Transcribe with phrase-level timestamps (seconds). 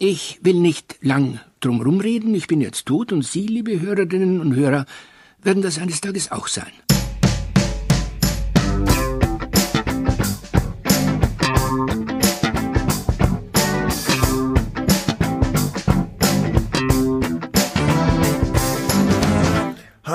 [0.00, 2.32] Ich will nicht lang drumherum reden.
[2.32, 4.86] Ich bin jetzt tot und Sie, liebe Hörerinnen und Hörer,
[5.42, 6.70] werden das eines Tages auch sein.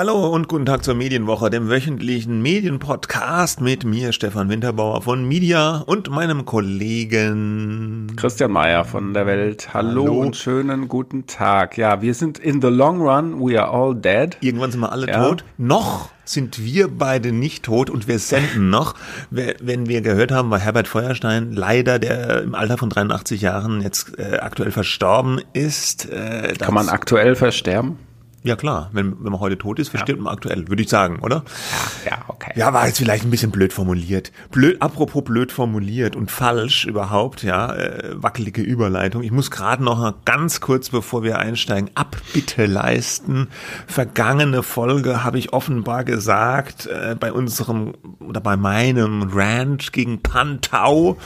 [0.06, 5.78] Hallo und guten Tag zur Medienwoche, dem wöchentlichen Medienpodcast mit mir, Stefan Winterbauer von Media
[5.78, 9.72] und meinem Kollegen Christian Mayer von der Welt.
[9.72, 11.78] Hallo, Hallo, und schönen guten Tag.
[11.78, 14.36] Ja, wir sind in the long run, we are all dead.
[14.42, 15.26] Irgendwann sind wir alle ja.
[15.26, 15.42] tot.
[15.56, 18.96] Noch sind wir beide nicht tot und wir senden noch.
[19.30, 24.18] Wenn wir gehört haben, war Herbert Feuerstein leider, der im Alter von 83 Jahren jetzt
[24.18, 26.12] äh, aktuell verstorben ist.
[26.12, 27.98] Äh, Kann man aktuell versterben?
[28.46, 30.24] Ja klar, wenn, wenn man heute tot ist, verstirbt ja.
[30.24, 31.44] man aktuell, würde ich sagen, oder?
[32.04, 32.52] Ja, ja, okay.
[32.54, 34.32] Ja, war jetzt vielleicht ein bisschen blöd formuliert.
[34.50, 39.22] Blöd, apropos blöd formuliert und falsch überhaupt, ja, äh, wackelige Überleitung.
[39.22, 43.48] Ich muss gerade noch ganz kurz, bevor wir einsteigen, Abbitte leisten.
[43.86, 51.16] Vergangene Folge habe ich offenbar gesagt, äh, bei unserem oder bei meinem Rant gegen Pantau,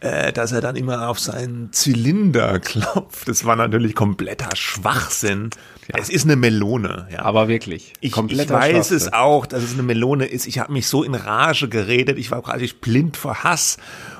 [0.00, 3.28] äh, dass er dann immer auf seinen Zylinder klopft.
[3.28, 5.50] Das war natürlich kompletter Schwachsinn.
[5.88, 6.00] Ja.
[6.00, 7.08] Es ist eine Melone.
[7.12, 7.22] Ja.
[7.22, 7.92] Aber wirklich.
[8.00, 10.46] Ich, ich weiß es auch, dass es eine Melone ist.
[10.46, 12.18] Ich habe mich so in Rage geredet.
[12.18, 13.76] Ich war quasi blind vor Hass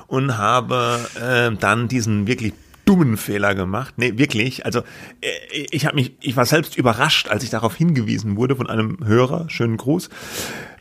[0.07, 2.53] und habe äh, dann diesen wirklich
[2.85, 3.93] dummen Fehler gemacht.
[3.97, 4.65] Nee, wirklich.
[4.65, 4.81] Also
[5.21, 5.29] äh,
[5.71, 9.49] ich habe mich, ich war selbst überrascht, als ich darauf hingewiesen wurde von einem Hörer.
[9.49, 10.09] Schönen Gruß.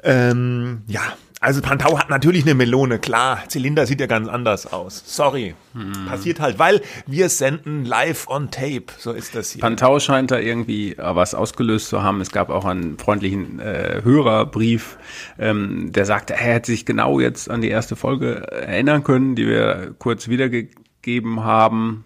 [0.02, 1.02] Ähm, ja,
[1.42, 3.42] also Pantau hat natürlich eine Melone, klar.
[3.48, 5.02] Zylinder sieht ja ganz anders aus.
[5.06, 5.55] Sorry.
[5.72, 6.06] Hm.
[6.06, 8.92] Passiert halt, weil wir senden live on tape.
[8.98, 9.62] So ist das hier.
[9.62, 12.20] Pantau scheint da irgendwie äh, was ausgelöst zu haben.
[12.20, 14.98] Es gab auch einen freundlichen äh, Hörerbrief,
[15.38, 19.47] ähm, der sagte, er hätte sich genau jetzt an die erste Folge erinnern können, die
[19.47, 22.04] wir kurz wiedergegeben haben.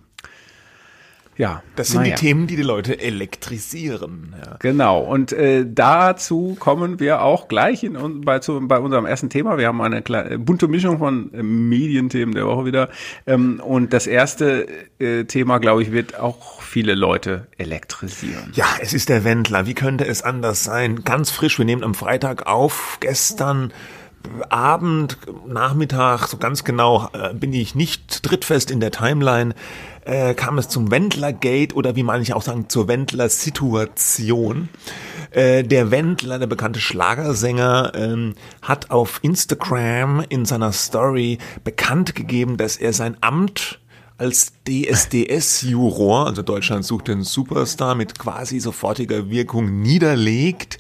[1.37, 1.63] Ja.
[1.77, 2.15] Das sind naja.
[2.15, 4.35] die Themen, die die Leute elektrisieren.
[4.45, 4.57] Ja.
[4.61, 5.01] Genau.
[5.01, 9.59] Und äh, dazu kommen wir auch gleich in, bei, zu, bei unserem ersten Thema.
[9.59, 12.89] Wir haben eine kleine, bunte Mischung von äh, Medienthemen der Woche wieder.
[13.27, 18.53] Ähm, und das erste äh, Thema, glaube ich, wird auch viele Leute elektrisieren.
[18.55, 19.67] Ja, es ist der Wendler.
[19.67, 21.05] Wie könnte es anders sein?
[21.05, 21.59] Ganz frisch.
[21.59, 22.99] Wir nehmen am Freitag auf.
[23.01, 23.73] Gestern
[24.49, 29.55] Abend, Nachmittag, so ganz genau äh, bin ich nicht drittfest in der Timeline
[30.05, 34.69] äh, kam es zum Wendler-Gate oder wie manche auch sagen, zur Wendler-Situation.
[35.31, 42.57] Äh, der Wendler, der bekannte Schlagersänger, ähm, hat auf Instagram in seiner Story bekannt gegeben,
[42.57, 43.81] dass er sein Amt
[44.17, 50.79] als DSDS-Juror, also Deutschland sucht den Superstar, mit quasi sofortiger Wirkung niederlegt,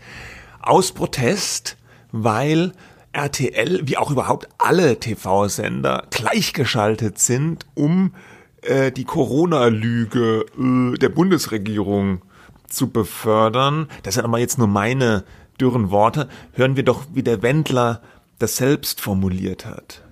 [0.61, 1.77] aus Protest,
[2.13, 2.73] weil
[3.13, 8.13] RTL, wie auch überhaupt alle TV-Sender, gleichgeschaltet sind, um
[8.65, 12.23] äh, die Corona-Lüge äh, der Bundesregierung
[12.69, 13.89] zu befördern.
[14.03, 15.25] Das sind aber jetzt nur meine
[15.61, 16.29] dürren Worte.
[16.53, 18.01] Hören wir doch, wie der Wendler
[18.39, 20.03] das selbst formuliert hat.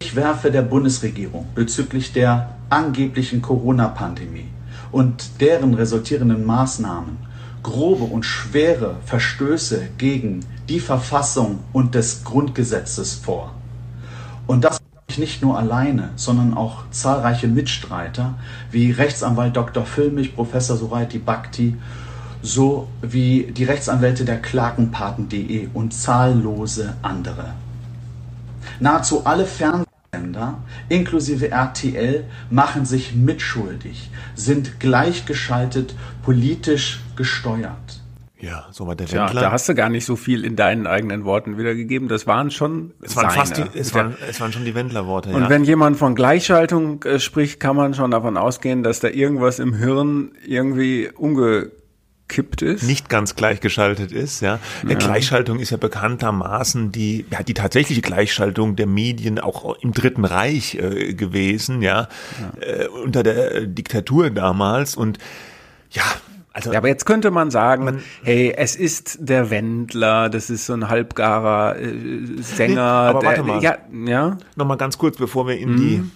[0.00, 4.48] Ich werfe der Bundesregierung bezüglich der angeblichen Corona-Pandemie
[4.92, 7.16] und deren resultierenden Maßnahmen
[7.62, 13.54] grobe und schwere Verstöße gegen die Verfassung und des Grundgesetzes vor.
[14.46, 14.78] Und das
[15.18, 18.34] nicht nur alleine, sondern auch zahlreiche Mitstreiter
[18.70, 19.84] wie Rechtsanwalt Dr.
[19.84, 21.76] Füllmich, Professor Suraiti Bhakti
[22.42, 27.54] sowie die Rechtsanwälte der Klagenpaten.de und zahllose andere.
[28.80, 30.58] Nahezu alle Fernsehsender,
[30.88, 38.03] inklusive RTL, machen sich mitschuldig, sind gleichgeschaltet politisch gesteuert.
[38.40, 39.42] Ja, so war der Tja, Wendler.
[39.42, 42.08] Da hast du gar nicht so viel in deinen eigenen Worten wiedergegeben.
[42.08, 43.40] Das waren schon es waren seine.
[43.40, 45.30] fast die, es, waren, es waren schon die Wendler-Worte.
[45.30, 45.48] Und ja.
[45.48, 49.72] wenn jemand von Gleichschaltung äh, spricht, kann man schon davon ausgehen, dass da irgendwas im
[49.74, 52.82] Hirn irgendwie umgekippt ist.
[52.82, 54.58] Nicht ganz gleichgeschaltet ist, ja.
[54.86, 54.94] ja.
[54.96, 60.74] Gleichschaltung ist ja bekanntermaßen die, ja, die tatsächliche Gleichschaltung der Medien auch im Dritten Reich
[60.74, 62.08] äh, gewesen, ja,
[62.60, 62.66] ja.
[62.66, 65.18] Äh, unter der äh, Diktatur damals und
[65.90, 66.02] ja,
[66.54, 70.66] also, ja, aber jetzt könnte man sagen, man, hey, es ist der Wendler, das ist
[70.66, 71.90] so ein halbgarer äh,
[72.40, 72.74] Sänger.
[72.74, 73.60] Nee, aber warte der, mal.
[73.60, 74.38] Ja, ja.
[74.54, 75.76] Nochmal ganz kurz, bevor wir in mhm.
[75.76, 76.10] die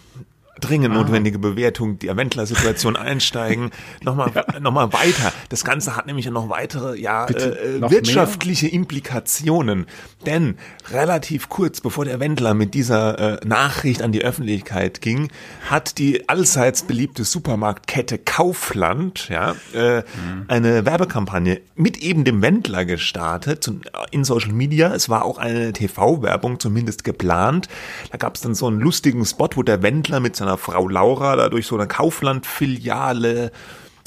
[0.60, 0.98] dringend ah.
[0.98, 3.70] notwendige Bewertung der Wendler-Situation einsteigen.
[4.02, 4.60] Nochmal ja.
[4.60, 5.32] noch mal weiter.
[5.48, 8.74] Das Ganze hat nämlich noch weitere ja, äh, noch wirtschaftliche mehr?
[8.74, 9.86] Implikationen.
[10.26, 10.56] Denn
[10.90, 15.28] relativ kurz bevor der Wendler mit dieser äh, Nachricht an die Öffentlichkeit ging,
[15.68, 20.44] hat die allseits beliebte Supermarktkette Kaufland ja, äh, mhm.
[20.48, 23.70] eine Werbekampagne mit eben dem Wendler gestartet
[24.10, 24.94] in Social Media.
[24.94, 27.68] Es war auch eine TV-Werbung zumindest geplant.
[28.10, 30.88] Da gab es dann so einen lustigen Spot, wo der Wendler mit seiner seiner Frau
[30.88, 33.52] Laura da durch so eine Kaufland-Filiale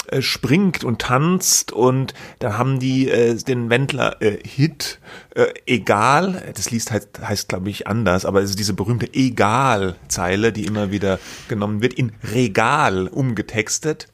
[0.08, 4.98] äh, springt und tanzt und da haben die äh, den Wendler äh, Hit
[5.34, 9.94] äh, egal, das liest heißt, heißt glaube ich anders, aber es ist diese berühmte egal
[10.08, 14.08] Zeile, die immer wieder genommen wird, in Regal umgetextet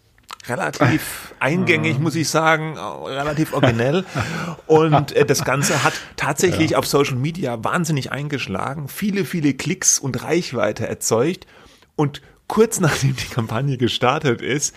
[0.49, 4.05] relativ eingängig, muss ich sagen, relativ originell.
[4.67, 6.79] Und äh, das Ganze hat tatsächlich ja.
[6.79, 11.47] auf Social Media wahnsinnig eingeschlagen, viele, viele Klicks und Reichweite erzeugt.
[11.99, 14.75] Und kurz nachdem die Kampagne gestartet ist,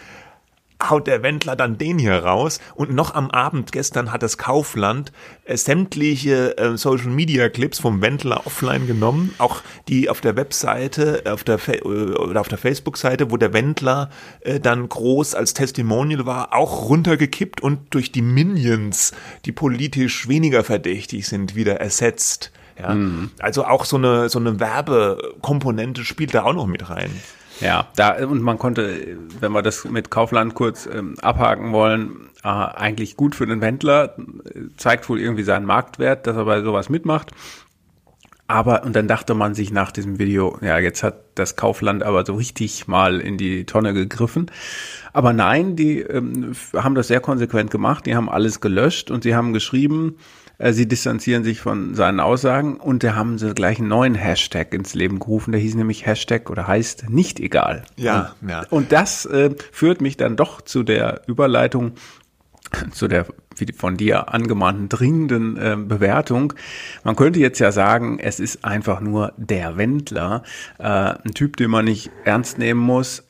[0.90, 5.12] haut der Wendler dann den hier raus und noch am Abend gestern hat das Kaufland
[5.46, 11.22] äh, sämtliche äh, Social Media Clips vom Wendler offline genommen, auch die auf der Webseite,
[11.28, 14.10] auf der Fa äh, oder auf der Facebook Seite, wo der Wendler
[14.40, 19.12] äh, dann groß als Testimonial war, auch runtergekippt und durch die Minions,
[19.46, 22.52] die politisch weniger verdächtig sind, wieder ersetzt.
[22.80, 23.32] Ja, mhm.
[23.40, 27.12] also auch so eine so eine Werbekomponente spielt da auch noch mit rein.
[27.60, 32.48] Ja, da und man konnte, wenn wir das mit Kaufland kurz ähm, abhaken wollen, äh,
[32.48, 34.16] eigentlich gut für den Wendler,
[34.78, 37.32] zeigt wohl irgendwie seinen Marktwert, dass er bei sowas mitmacht.
[38.52, 42.26] Aber, und dann dachte man sich nach diesem Video, ja, jetzt hat das Kaufland aber
[42.26, 44.52] so richtig mal in die Tonne gegriffen.
[45.14, 49.36] Aber nein, die ähm, haben das sehr konsequent gemacht, die haben alles gelöscht und sie
[49.36, 50.18] haben geschrieben,
[50.70, 54.94] sie distanzieren sich von seinen Aussagen und da haben sie gleich einen neuen Hashtag ins
[54.94, 55.52] Leben gerufen.
[55.52, 57.84] Der hieß nämlich Hashtag oder heißt nicht egal.
[57.96, 58.66] Ja, und, ja.
[58.70, 61.94] Und das äh, führt mich dann doch zu der Überleitung
[62.92, 63.26] zu der
[63.76, 66.54] von dir angemahnten dringenden äh, Bewertung.
[67.04, 70.44] Man könnte jetzt ja sagen, es ist einfach nur der Wendler,
[70.80, 73.24] äh, ein Typ, den man nicht ernst nehmen muss.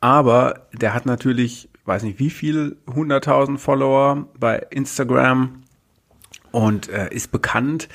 [0.00, 5.63] Aber der hat natürlich, weiß nicht wie viel, 100.000 Follower bei Instagram
[6.54, 7.88] und äh, ist bekannt.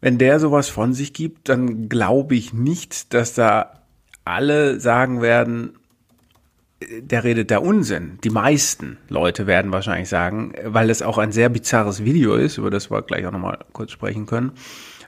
[0.00, 3.82] Wenn der sowas von sich gibt, dann glaube ich nicht, dass da
[4.24, 5.78] alle sagen werden,
[6.80, 8.18] äh, der redet da Unsinn.
[8.24, 12.70] Die meisten Leute werden wahrscheinlich sagen, weil es auch ein sehr bizarres Video ist, über
[12.70, 14.52] das wir gleich auch nochmal kurz sprechen können.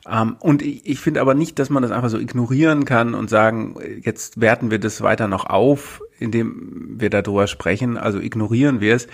[0.07, 3.77] Ähm, und ich finde aber nicht, dass man das einfach so ignorieren kann und sagen,
[4.03, 9.09] jetzt werten wir das weiter noch auf, indem wir darüber sprechen, also ignorieren wir es.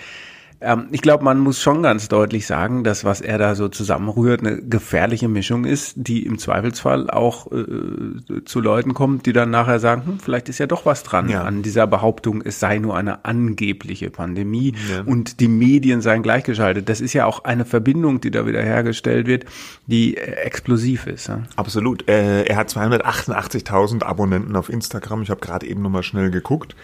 [0.61, 4.41] Ähm, ich glaube, man muss schon ganz deutlich sagen, dass was er da so zusammenrührt,
[4.41, 9.81] eine gefährliche Mischung ist, die im Zweifelsfall auch äh, zu Leuten kommt, die dann nachher
[9.81, 11.43] sagen, hm, vielleicht ist ja doch was dran ja.
[11.45, 15.03] an dieser Behauptung, es sei nur eine angebliche Pandemie ja.
[15.07, 16.89] und die Medien seien gleichgeschaltet.
[16.89, 19.47] Das ist ja auch eine Verbindung, die da wieder hergestellt wird,
[19.87, 21.29] die äh, explosiv ist.
[21.29, 21.43] Ja?
[21.57, 22.07] Absolut.
[22.09, 25.23] Äh, er hat 288.000 Abonnenten auf Instagram.
[25.23, 26.75] Ich habe gerade eben nochmal schnell geguckt.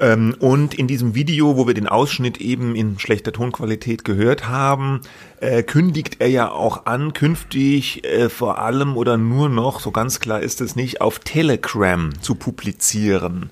[0.00, 5.00] Ähm, und in diesem Video, wo wir den Ausschnitt eben in schlechter Tonqualität gehört haben,
[5.40, 10.20] äh, kündigt er ja auch an, künftig äh, vor allem oder nur noch, so ganz
[10.20, 13.50] klar ist es nicht, auf Telegram zu publizieren.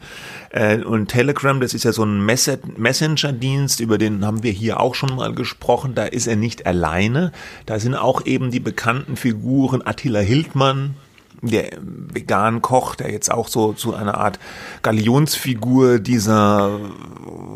[0.50, 4.94] Äh, und Telegram, das ist ja so ein Messenger-Dienst, über den haben wir hier auch
[4.94, 5.94] schon mal gesprochen.
[5.94, 7.32] Da ist er nicht alleine.
[7.66, 10.94] Da sind auch eben die bekannten Figuren Attila Hildmann,
[11.42, 14.38] der vegan Koch, der jetzt auch so zu einer Art
[14.82, 16.78] Galionsfigur dieser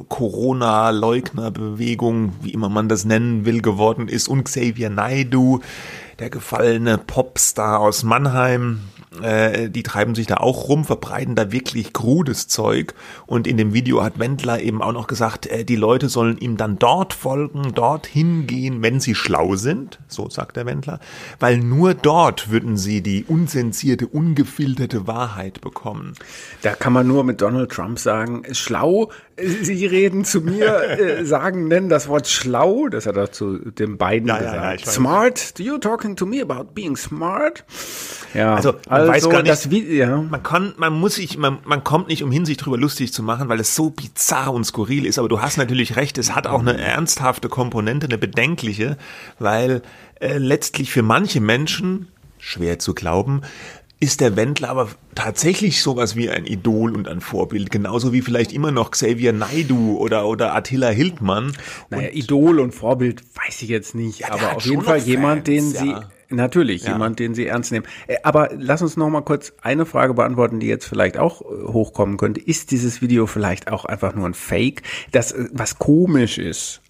[0.08, 5.60] Corona-Leugner-Bewegung, wie immer man das nennen will, geworden ist, und Xavier Naidu,
[6.18, 8.80] der gefallene Popstar aus Mannheim,
[9.22, 12.94] äh, die treiben sich da auch rum, verbreiten da wirklich krudes Zeug.
[13.26, 16.56] Und in dem Video hat Wendler eben auch noch gesagt, äh, die Leute sollen ihm
[16.56, 21.00] dann dort folgen, dort hingehen, wenn sie schlau sind, so sagt der Wendler,
[21.40, 26.14] weil nur dort würden sie die unsensierte, ungefilterte Wahrheit bekommen.
[26.62, 29.10] Da kann man nur mit Donald Trump sagen, schlau,
[29.62, 33.96] Sie reden zu mir, äh, sagen, nennen das Wort schlau, das hat er zu den
[33.96, 34.80] beiden ja, gesagt.
[34.80, 37.64] Ja, ja, smart, you talking to me about being smart?
[38.34, 40.16] Ja, also, man also, weiß gar nicht, das, ja.
[40.18, 43.48] man kann, man muss sich, man, man kommt nicht umhin, sich drüber lustig zu machen,
[43.48, 46.60] weil es so bizarr und skurril ist, aber du hast natürlich recht, es hat auch
[46.60, 48.96] eine ernsthafte Komponente, eine bedenkliche,
[49.38, 49.82] weil
[50.20, 53.42] äh, letztlich für manche Menschen, schwer zu glauben,
[54.00, 58.52] ist der Wendler aber tatsächlich sowas wie ein Idol und ein Vorbild, genauso wie vielleicht
[58.52, 61.52] immer noch Xavier Naidu oder, oder Attila Hildmann.
[61.90, 65.46] Naja, und Idol und Vorbild weiß ich jetzt nicht, ja, aber auf jeden Fall jemand,
[65.46, 65.80] den ja.
[65.80, 65.94] sie
[66.32, 66.92] Natürlich, ja.
[66.92, 67.86] jemand, den Sie ernst nehmen.
[68.06, 71.44] Äh, aber lass uns noch mal kurz eine Frage beantworten, die jetzt vielleicht auch äh,
[71.44, 72.40] hochkommen könnte.
[72.40, 74.82] Ist dieses Video vielleicht auch einfach nur ein Fake?
[75.10, 76.82] Das, äh, was komisch ist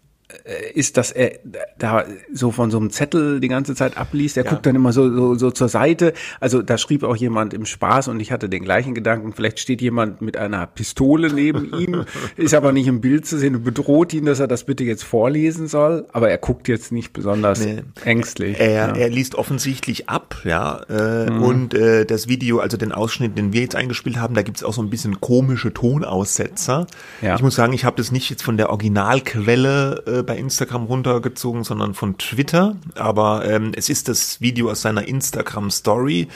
[0.74, 1.38] ist, dass er
[1.78, 4.36] da so von so einem Zettel die ganze Zeit abliest.
[4.36, 4.50] Er ja.
[4.50, 6.12] guckt dann immer so, so, so zur Seite.
[6.40, 9.32] Also da schrieb auch jemand im Spaß und ich hatte den gleichen Gedanken.
[9.32, 12.04] Vielleicht steht jemand mit einer Pistole neben ihm,
[12.36, 15.04] ist aber nicht im Bild zu sehen und bedroht ihn, dass er das bitte jetzt
[15.04, 16.06] vorlesen soll.
[16.12, 17.82] Aber er guckt jetzt nicht besonders nee.
[18.04, 18.58] ängstlich.
[18.58, 18.86] Er, ja.
[18.94, 20.80] er liest offensichtlich ab, ja.
[20.88, 21.42] Äh, mhm.
[21.42, 24.72] Und äh, das Video, also den Ausschnitt, den wir jetzt eingespielt haben, da gibt's auch
[24.72, 26.86] so ein bisschen komische Tonaussetzer.
[27.22, 27.34] Ja.
[27.34, 31.64] Ich muss sagen, ich habe das nicht jetzt von der Originalquelle äh, bei Instagram runtergezogen,
[31.64, 32.76] sondern von Twitter.
[32.94, 36.28] Aber ähm, es ist das Video aus seiner Instagram Story.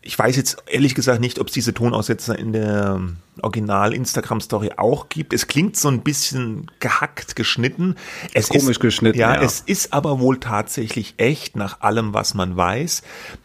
[0.00, 3.00] Ich weiß jetzt ehrlich gesagt nicht, ob es diese Tonaussetzer in der
[3.42, 5.32] Original Instagram Story auch gibt.
[5.32, 7.96] Es klingt so ein bisschen gehackt, geschnitten.
[8.32, 9.18] Es Komisch ist, geschnitten.
[9.18, 13.02] Ja, ja, es ist aber wohl tatsächlich echt nach allem, was man weiß.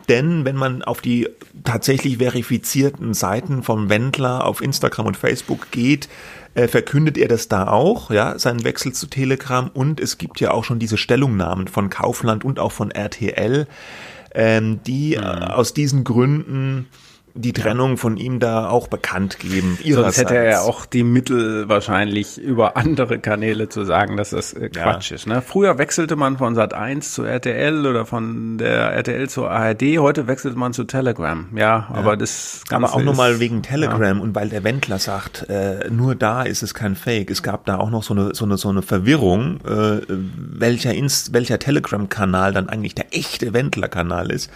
[0.10, 1.28] Denn wenn man auf die
[1.64, 6.08] tatsächlich verifizierten Seiten vom Wendler auf Instagram und Facebook geht,
[6.56, 10.52] äh, verkündet er das da auch, ja, seinen Wechsel zu Telegram und es gibt ja
[10.52, 13.68] auch schon diese Stellungnahmen von Kaufland und auch von RTL,
[14.34, 15.24] ähm, die mhm.
[15.24, 16.88] äh, aus diesen Gründen
[17.36, 19.80] die Trennung von ihm da auch bekannt geben.
[19.84, 24.54] Sonst hätte er ja auch die Mittel wahrscheinlich über andere Kanäle zu sagen, dass das
[24.54, 25.16] äh, Quatsch ja.
[25.16, 25.26] ist.
[25.26, 25.42] Ne?
[25.42, 30.28] Früher wechselte man von Sat 1 zu RTL oder von der RTL zur ARD, heute
[30.28, 31.48] wechselt man zu Telegram.
[31.56, 31.88] Ja, ja.
[31.90, 34.24] aber das Ganze Aber auch nochmal wegen Telegram ja.
[34.24, 37.32] und weil der Wendler sagt, äh, nur da ist es kein Fake.
[37.32, 41.34] Es gab da auch noch so eine, so eine, so eine Verwirrung, äh, welcher, Inst
[41.34, 44.52] welcher Telegram-Kanal dann eigentlich der echte Wendler-Kanal ist.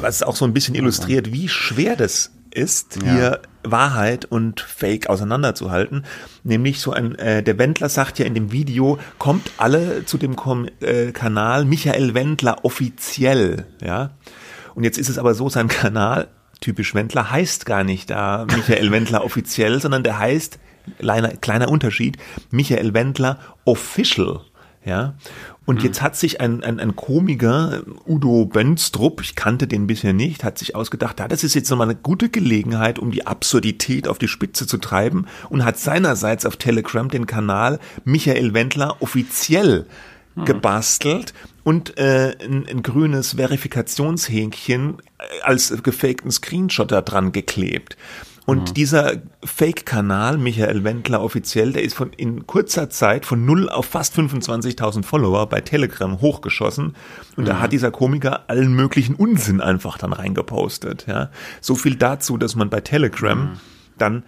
[0.00, 3.12] Was auch so ein bisschen illustriert, wie schwer schwer das ist, ja.
[3.12, 6.04] hier Wahrheit und Fake auseinanderzuhalten.
[6.44, 10.36] Nämlich so ein, äh, der Wendler sagt ja in dem Video, kommt alle zu dem
[10.36, 14.10] Kom äh, Kanal Michael Wendler offiziell, ja.
[14.74, 16.28] Und jetzt ist es aber so, sein Kanal,
[16.60, 20.58] typisch Wendler, heißt gar nicht da Michael Wendler offiziell, sondern der heißt,
[20.98, 22.18] kleiner, kleiner Unterschied,
[22.50, 24.40] Michael Wendler official,
[24.84, 25.14] ja.
[25.66, 25.84] Und mhm.
[25.84, 30.58] jetzt hat sich ein, ein, ein Komiker, Udo Bönstrup, ich kannte den bisher nicht, hat
[30.58, 34.28] sich ausgedacht, ja, das ist jetzt nochmal eine gute Gelegenheit, um die Absurdität auf die
[34.28, 39.86] Spitze zu treiben und hat seinerseits auf Telegram den Kanal Michael Wendler offiziell
[40.34, 40.44] mhm.
[40.44, 44.98] gebastelt und äh, ein, ein grünes Verifikationshäkchen
[45.42, 47.96] als gefakten Screenshot da dran geklebt.
[48.46, 48.74] Und mhm.
[48.74, 54.14] dieser Fake-Kanal, Michael Wendler offiziell, der ist von in kurzer Zeit von null auf fast
[54.18, 56.94] 25.000 Follower bei Telegram hochgeschossen.
[57.36, 57.48] Und mhm.
[57.48, 61.06] da hat dieser Komiker allen möglichen Unsinn einfach dann reingepostet.
[61.06, 63.60] Ja, so viel dazu, dass man bei Telegram mhm.
[63.96, 64.22] dann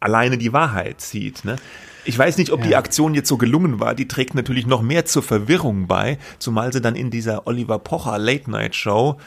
[0.00, 1.44] alleine die Wahrheit sieht.
[1.44, 1.56] Ne?
[2.04, 2.66] Ich weiß nicht, ob ja.
[2.68, 3.94] die Aktion jetzt so gelungen war.
[3.94, 8.18] Die trägt natürlich noch mehr zur Verwirrung bei, zumal sie dann in dieser Oliver Pocher
[8.18, 9.18] Late Night Show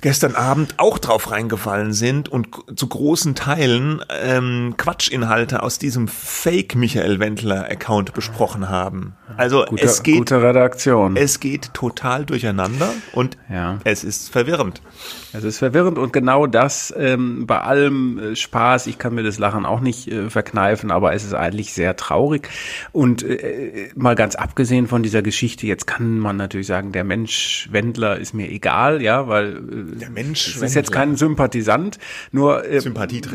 [0.00, 6.74] gestern Abend auch drauf reingefallen sind und zu großen Teilen ähm, Quatschinhalte aus diesem Fake
[6.74, 9.14] Michael Wendler Account besprochen haben.
[9.36, 11.16] Also gute, es geht gute Redaktion.
[11.16, 13.78] Es geht total durcheinander und ja.
[13.84, 14.82] es ist verwirrend.
[15.32, 18.86] Es ist verwirrend und genau das ähm, bei allem äh, Spaß.
[18.86, 22.48] Ich kann mir das Lachen auch nicht äh, verkneifen, aber es ist eigentlich sehr traurig.
[22.92, 27.68] Und äh, mal ganz abgesehen von dieser Geschichte, jetzt kann man natürlich sagen, der Mensch
[27.70, 31.98] Wendler ist mir egal, ja, weil äh, der Mensch ist jetzt kein Sympathisant,
[32.32, 32.80] nur äh,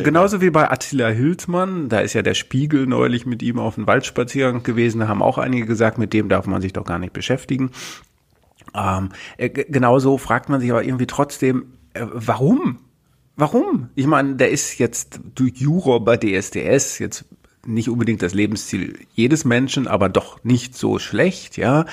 [0.03, 3.87] genauso wie bei Attila Hildmann, da ist ja der Spiegel neulich mit ihm auf dem
[3.87, 7.13] Waldspaziergang gewesen, da haben auch einige gesagt, mit dem darf man sich doch gar nicht
[7.13, 7.71] beschäftigen.
[8.75, 12.79] Ähm, äh, genauso fragt man sich aber irgendwie trotzdem, äh, warum?
[13.35, 13.89] Warum?
[13.95, 17.25] Ich meine, der ist jetzt durch Juror bei DSDS, jetzt
[17.65, 21.85] nicht unbedingt das Lebensziel jedes Menschen, aber doch nicht so schlecht, ja.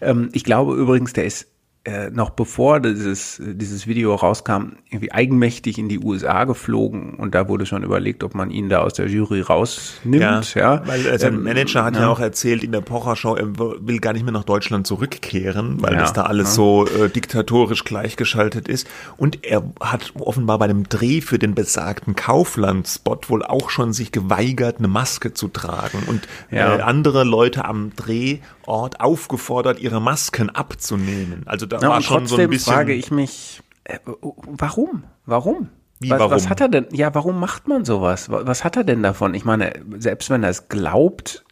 [0.00, 1.48] Ähm, ich glaube übrigens, der ist
[1.84, 7.48] äh, noch bevor dieses, dieses Video rauskam, irgendwie eigenmächtig in die USA geflogen und da
[7.48, 10.54] wurde schon überlegt, ob man ihn da aus der Jury rausnimmt.
[10.54, 10.86] Ja, ja.
[10.86, 12.02] weil äh, sein ähm, Manager hat ja.
[12.02, 12.08] ja.
[12.08, 16.00] auch erzählt in der Pocher-Show, er will gar nicht mehr nach Deutschland zurückkehren, weil ja,
[16.00, 18.88] das da alles so äh, diktatorisch gleichgeschaltet ist.
[19.18, 24.10] Und er hat offenbar bei dem Dreh für den besagten Kaufland-Spot wohl auch schon sich
[24.10, 25.98] geweigert, eine Maske zu tragen.
[26.06, 31.42] Und äh, andere Leute am Drehort aufgefordert, ihre Masken abzunehmen.
[31.44, 32.72] Also da ja, war schon so ein bisschen.
[32.72, 33.98] frage ich mich, äh,
[34.44, 35.04] warum?
[35.26, 35.68] Warum?
[36.00, 36.86] Wie, was, was hat er denn?
[36.92, 38.28] Ja, warum macht man sowas?
[38.28, 39.34] Was hat er denn davon?
[39.34, 41.44] Ich meine, selbst wenn er es glaubt,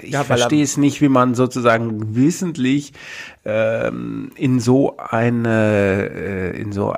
[0.00, 2.92] ich ja, verstehe es nicht, wie man sozusagen wissentlich
[3.44, 6.94] ähm, in so eine äh, in so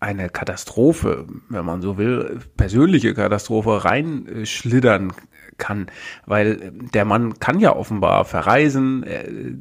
[0.00, 5.12] eine Katastrophe, wenn man so will, persönliche Katastrophe reinschlittern
[5.58, 5.86] kann,
[6.26, 9.04] weil der Mann kann ja offenbar verreisen,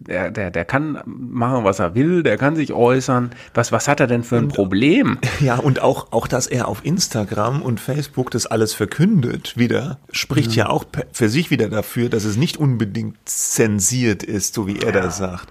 [0.08, 3.32] der, der, der kann machen, was er will, der kann sich äußern.
[3.54, 5.18] Was, was hat er denn für ein Problem?
[5.42, 10.56] Ja, und auch, auch, dass er auf Instagram und Facebook das alles verkündet wieder, spricht
[10.56, 14.80] ja, ja auch für sich wieder dafür, dass es nicht unbedingt zensiert ist, so wie
[14.80, 15.02] er ja.
[15.02, 15.50] das sagt.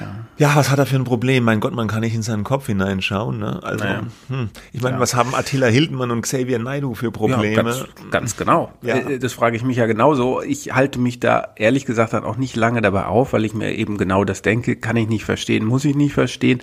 [0.00, 0.06] Ja.
[0.38, 0.56] ja.
[0.56, 1.44] was hat er für ein Problem?
[1.44, 3.38] Mein Gott, man kann nicht in seinen Kopf hineinschauen.
[3.38, 3.60] Ne?
[3.62, 4.02] Also, naja.
[4.28, 4.48] hm.
[4.72, 7.54] ich meine, was haben Attila Hildmann und Xavier Naidu für Probleme?
[7.54, 8.72] ganz, ganz genau.
[8.82, 10.42] Äh, das frage ich mich ja genauso.
[10.42, 13.74] Ich halte mich da ehrlich gesagt dann auch nicht lange dabei auf, weil ich mir
[13.74, 16.60] eben genau das denke, kann ich nicht verstehen, muss ich nicht verstehen.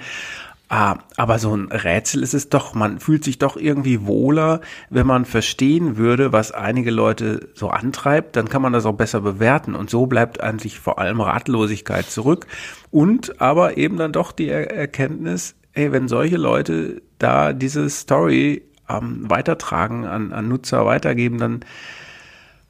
[0.69, 2.73] Ah, aber so ein Rätsel ist es doch.
[2.73, 8.35] Man fühlt sich doch irgendwie wohler, wenn man verstehen würde, was einige Leute so antreibt.
[8.35, 9.75] Dann kann man das auch besser bewerten.
[9.75, 12.47] Und so bleibt eigentlich vor allem Ratlosigkeit zurück.
[12.89, 18.63] Und aber eben dann doch die er Erkenntnis, ey, wenn solche Leute da diese Story
[18.89, 21.59] ähm, weitertragen, an, an Nutzer weitergeben, dann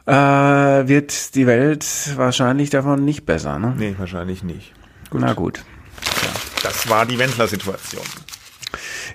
[0.06, 3.60] äh, wird die Welt wahrscheinlich davon nicht besser.
[3.60, 3.74] Ne?
[3.78, 4.74] Nee, wahrscheinlich nicht.
[5.10, 5.22] Gut.
[5.22, 5.64] Na gut.
[6.06, 6.30] Ja.
[6.64, 8.04] Das war die Wendler-Situation.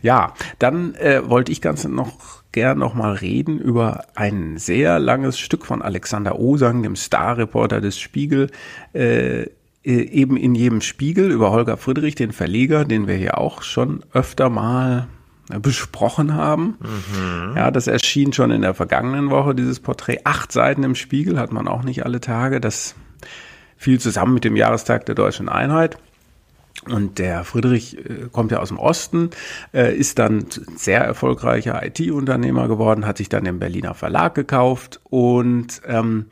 [0.03, 5.39] Ja, dann äh, wollte ich ganz noch gern noch mal reden über ein sehr langes
[5.39, 8.51] Stück von Alexander Osang, dem Starreporter des Spiegel,
[8.95, 9.47] äh, äh,
[9.85, 14.51] eben in jedem Spiegel über Holger Friedrich, den Verleger, den wir hier auch schon öfter
[14.51, 15.09] mal
[15.49, 16.77] besprochen haben.
[16.81, 17.57] Mhm.
[17.57, 20.21] Ja, das erschien schon in der vergangenen Woche, dieses Porträt.
[20.25, 22.61] Acht Seiten im Spiegel hat man auch nicht alle Tage.
[22.61, 22.95] Das
[23.77, 25.99] fiel zusammen mit dem Jahrestag der deutschen Einheit.
[26.87, 29.31] Und der Friedrich äh, kommt ja aus dem Osten,
[29.75, 35.83] äh, ist dann sehr erfolgreicher IT-Unternehmer geworden, hat sich dann den Berliner Verlag gekauft und
[35.87, 36.27] ähm,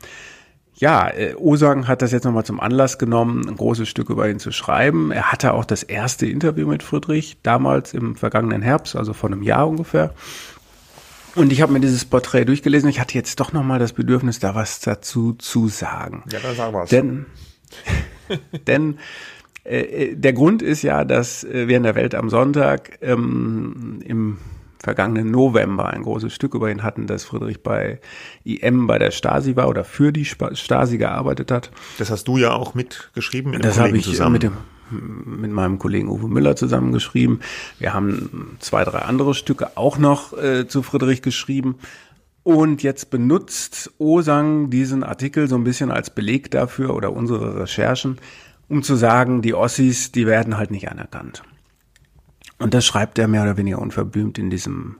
[0.77, 4.39] ja, äh, Osang hat das jetzt nochmal zum Anlass genommen, ein großes Stück über ihn
[4.39, 5.11] zu schreiben.
[5.11, 9.41] Er hatte auch das erste Interview mit Friedrich, damals im vergangenen Herbst, also vor einem
[9.41, 10.13] Jahr ungefähr.
[11.35, 12.89] Und ich habe mir dieses Porträt durchgelesen.
[12.89, 16.23] Ich hatte jetzt doch nochmal das Bedürfnis, da was dazu zu sagen.
[16.31, 16.89] Ja, dann sag was.
[16.89, 17.25] Denn,
[18.67, 18.99] denn
[19.63, 23.99] äh, äh, der Grund ist ja, dass äh, wir in der Welt am Sonntag ähm,
[24.05, 24.37] im
[24.87, 27.99] vergangenen November ein großes Stück über ihn hatten, dass Friedrich bei
[28.45, 31.71] IM bei der Stasi war oder für die Stasi gearbeitet hat.
[31.97, 34.31] Das hast du ja auch mitgeschrieben mit Das habe ich zusammen.
[34.31, 34.53] mit dem
[34.89, 37.41] mit meinem Kollegen Uwe Müller zusammengeschrieben.
[37.77, 41.75] Wir haben zwei, drei andere Stücke auch noch äh, zu Friedrich geschrieben.
[42.43, 48.19] Und jetzt benutzt Osang diesen Artikel so ein bisschen als Beleg dafür oder unsere Recherchen,
[48.69, 51.43] um zu sagen, die Ossis, die werden halt nicht anerkannt.
[52.59, 54.97] Und das schreibt er mehr oder weniger unverblümt in diesem,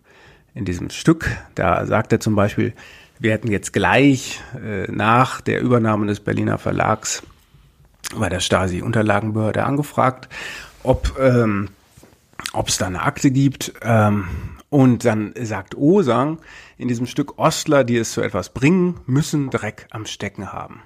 [0.53, 1.29] in diesem Stück.
[1.55, 2.73] Da sagt er zum Beispiel,
[3.19, 7.23] wir hätten jetzt gleich äh, nach der Übernahme des Berliner Verlags
[8.15, 10.29] bei der Stasi-Unterlagenbehörde angefragt,
[10.83, 11.70] ob ähm,
[12.53, 13.74] ob es da eine Akte gibt.
[13.81, 14.25] Ähm,
[14.70, 16.39] und dann sagt Osang
[16.77, 20.81] in diesem Stück Ostler, die es zu etwas bringen, müssen Dreck am Stecken haben.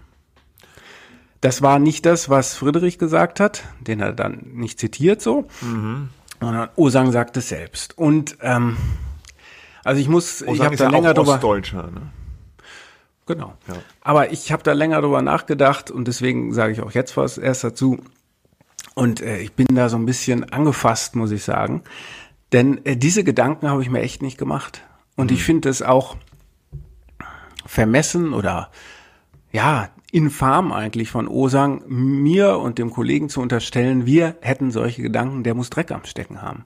[1.41, 5.47] Das war nicht das, was Friedrich gesagt hat, den er dann nicht zitiert so.
[5.61, 6.09] Mhm
[6.75, 7.97] Osang sagt es selbst.
[7.97, 8.77] Und ähm,
[9.83, 11.33] also ich muss, Osang ich habe da ja länger drüber.
[11.33, 12.01] Ostdeutscher, ne?
[13.27, 13.53] Genau.
[13.67, 13.75] Ja.
[14.01, 17.63] Aber ich habe da länger drüber nachgedacht und deswegen sage ich auch jetzt was erst
[17.63, 17.99] dazu.
[18.95, 21.83] Und äh, ich bin da so ein bisschen angefasst, muss ich sagen.
[22.51, 24.81] Denn äh, diese Gedanken habe ich mir echt nicht gemacht.
[25.15, 25.37] Und mhm.
[25.37, 26.17] ich finde es auch
[27.65, 28.69] vermessen oder
[29.51, 35.43] ja, infam eigentlich von Osang, mir und dem Kollegen zu unterstellen, wir hätten solche Gedanken,
[35.43, 36.65] der muss Dreck am Stecken haben.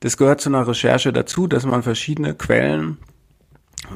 [0.00, 2.98] Das gehört zu einer Recherche dazu, dass man verschiedene Quellen,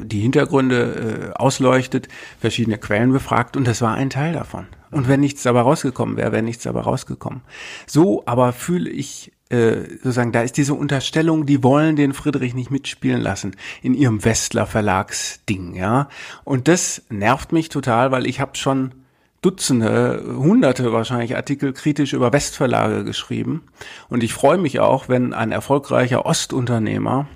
[0.03, 2.09] die Hintergründe äh, ausleuchtet,
[2.40, 4.66] verschiedene Quellen befragt und das war ein Teil davon.
[4.90, 7.42] Und wenn nichts dabei rausgekommen wäre, wäre nichts dabei rausgekommen.
[7.87, 12.71] So aber fühle ich äh, sozusagen, da ist diese Unterstellung, die wollen den Friedrich nicht
[12.71, 16.09] mitspielen lassen in ihrem Westler Verlagsding, ja.
[16.45, 18.95] Und das nervt mich total, weil ich habe schon
[19.43, 23.65] Dutzende, Hunderte wahrscheinlich Artikel kritisch über Westverlage geschrieben.
[24.09, 27.27] Und ich freue mich auch, wenn ein erfolgreicher Ostunternehmer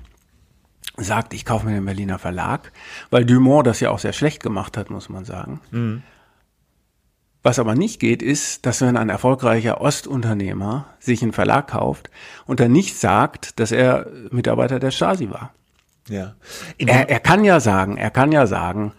[0.97, 2.73] sagt, ich kaufe mir den Berliner Verlag,
[3.11, 5.61] weil Dumont das ja auch sehr schlecht gemacht hat, muss man sagen.
[5.71, 6.03] Mhm.
[7.47, 12.11] Was aber nicht geht, ist, dass wenn ein erfolgreicher Ostunternehmer sich einen Verlag kauft
[12.45, 15.53] und dann nicht sagt, dass er Mitarbeiter der Stasi war.
[16.09, 16.35] Ja.
[16.77, 18.95] Er, er kann ja sagen, er kann ja sagen,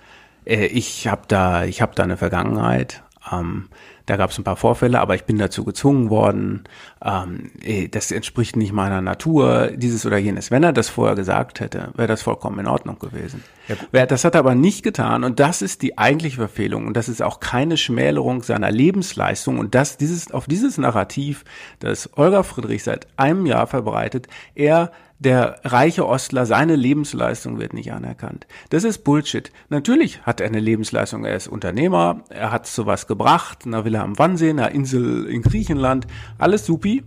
[0.45, 3.03] äh, ich habe da, ich habe da eine Vergangenheit.
[3.29, 3.67] Ähm,
[4.07, 6.63] da gab es ein paar Vorfälle, aber ich bin dazu gezwungen worden.
[7.03, 10.49] Ähm, eh, das entspricht nicht meiner Natur, dieses oder jenes.
[10.49, 13.43] Wenn er das vorher gesagt hätte, wäre das vollkommen in Ordnung gewesen.
[13.91, 17.09] Ja, das hat er aber nicht getan und das ist die eigentliche Verfehlung und das
[17.09, 21.43] ist auch keine Schmälerung seiner Lebensleistung und das dieses auf dieses Narrativ,
[21.79, 27.91] das Olga Friedrich seit einem Jahr verbreitet, er der reiche Ostler, seine Lebensleistung wird nicht
[27.91, 28.45] anerkannt.
[28.69, 29.51] Das ist Bullshit.
[29.69, 31.25] Natürlich hat er eine Lebensleistung.
[31.25, 36.05] Er ist Unternehmer, er hat sowas gebracht, einer Villa am Wannsee, einer Insel in Griechenland.
[36.37, 37.03] Alles supi.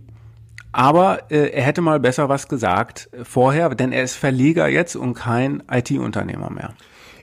[0.73, 5.13] Aber äh, er hätte mal besser was gesagt vorher, denn er ist Verleger jetzt und
[5.13, 6.73] kein IT-Unternehmer mehr.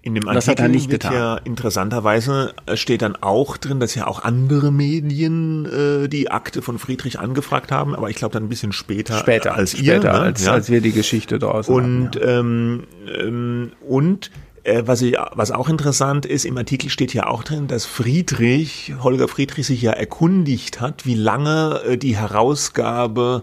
[0.08, 1.12] In dem das hat er Artikel nicht getan.
[1.12, 6.62] ja interessanterweise äh, steht dann auch drin, dass ja auch andere Medien äh, die Akte
[6.62, 10.12] von Friedrich angefragt haben, aber ich glaube dann ein bisschen später, Später, als ihr, später,
[10.14, 10.20] ne?
[10.20, 10.52] als, ja.
[10.52, 12.38] als wir die Geschichte draußen Und hatten, ja.
[12.38, 12.84] ähm,
[13.20, 14.30] ähm, und
[14.64, 18.94] äh, was, ich, was auch interessant ist, im Artikel steht ja auch drin, dass Friedrich,
[19.02, 23.42] Holger Friedrich sich ja erkundigt hat, wie lange äh, die Herausgabe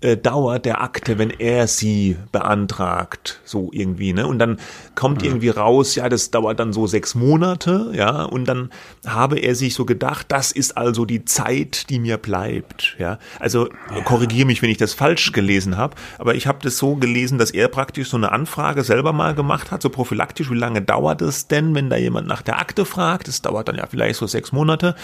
[0.00, 4.26] äh, dauert der Akte, wenn er sie beantragt, so irgendwie, ne?
[4.26, 4.58] Und dann
[4.94, 8.70] kommt irgendwie raus, ja, das dauert dann so sechs Monate, ja, und dann
[9.06, 13.18] habe er sich so gedacht, das ist also die Zeit, die mir bleibt, ja.
[13.38, 13.68] Also
[14.04, 17.50] korrigiere mich, wenn ich das falsch gelesen habe, aber ich habe das so gelesen, dass
[17.50, 21.46] er praktisch so eine Anfrage selber mal gemacht hat, so prophylaktisch, wie lange dauert es
[21.48, 23.28] denn, wenn da jemand nach der Akte fragt?
[23.28, 24.94] Das dauert dann ja vielleicht so sechs Monate.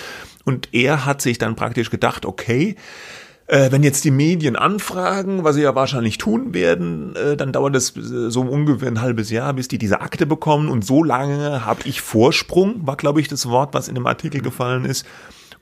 [0.44, 2.76] Und er hat sich dann praktisch gedacht, okay,
[3.46, 7.76] äh, wenn jetzt die Medien anfragen, was sie ja wahrscheinlich tun werden, äh, dann dauert
[7.76, 10.68] es äh, so ungefähr ein halbes Jahr, bis die diese Akte bekommen.
[10.68, 14.40] Und so lange habe ich Vorsprung, war glaube ich das Wort, was in dem Artikel
[14.40, 15.06] gefallen ist,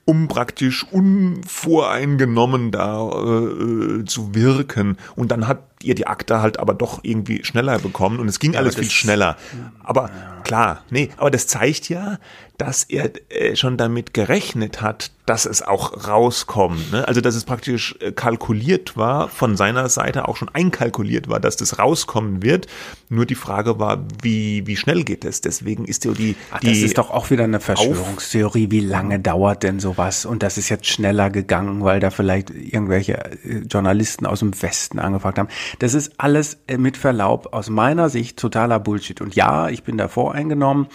[0.05, 4.97] um praktisch unvoreingenommen da äh, zu wirken.
[5.15, 8.55] Und dann hat ihr die Akte halt aber doch irgendwie schneller bekommen und es ging
[8.55, 9.37] alles aber viel schneller.
[9.83, 10.09] Aber
[10.43, 12.17] klar, nee, aber das zeigt ja,
[12.57, 16.91] dass er äh, schon damit gerechnet hat, dass es auch rauskommt.
[16.91, 17.07] Ne?
[17.07, 21.57] Also dass es praktisch äh, kalkuliert war, von seiner Seite auch schon einkalkuliert war, dass
[21.57, 22.67] das rauskommen wird.
[23.09, 25.41] Nur die Frage war, wie, wie schnell geht es?
[25.41, 28.71] Deswegen ist ja die, Ach, die das ist doch auch wieder eine Verschwörungstheorie.
[28.71, 30.25] Wie lange dauert denn sowas?
[30.25, 34.99] Und das ist jetzt schneller gegangen, weil da vielleicht irgendwelche äh, Journalisten aus dem Westen
[34.99, 35.49] angefragt haben.
[35.79, 39.21] Das ist alles äh, mit Verlaub aus meiner Sicht totaler Bullshit.
[39.21, 40.87] Und ja, ich bin da voreingenommen.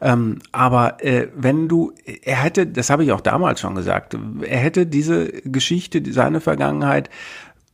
[0.00, 4.58] Ähm, aber äh, wenn du, er hätte, das habe ich auch damals schon gesagt, er
[4.58, 7.10] hätte diese Geschichte, seine Vergangenheit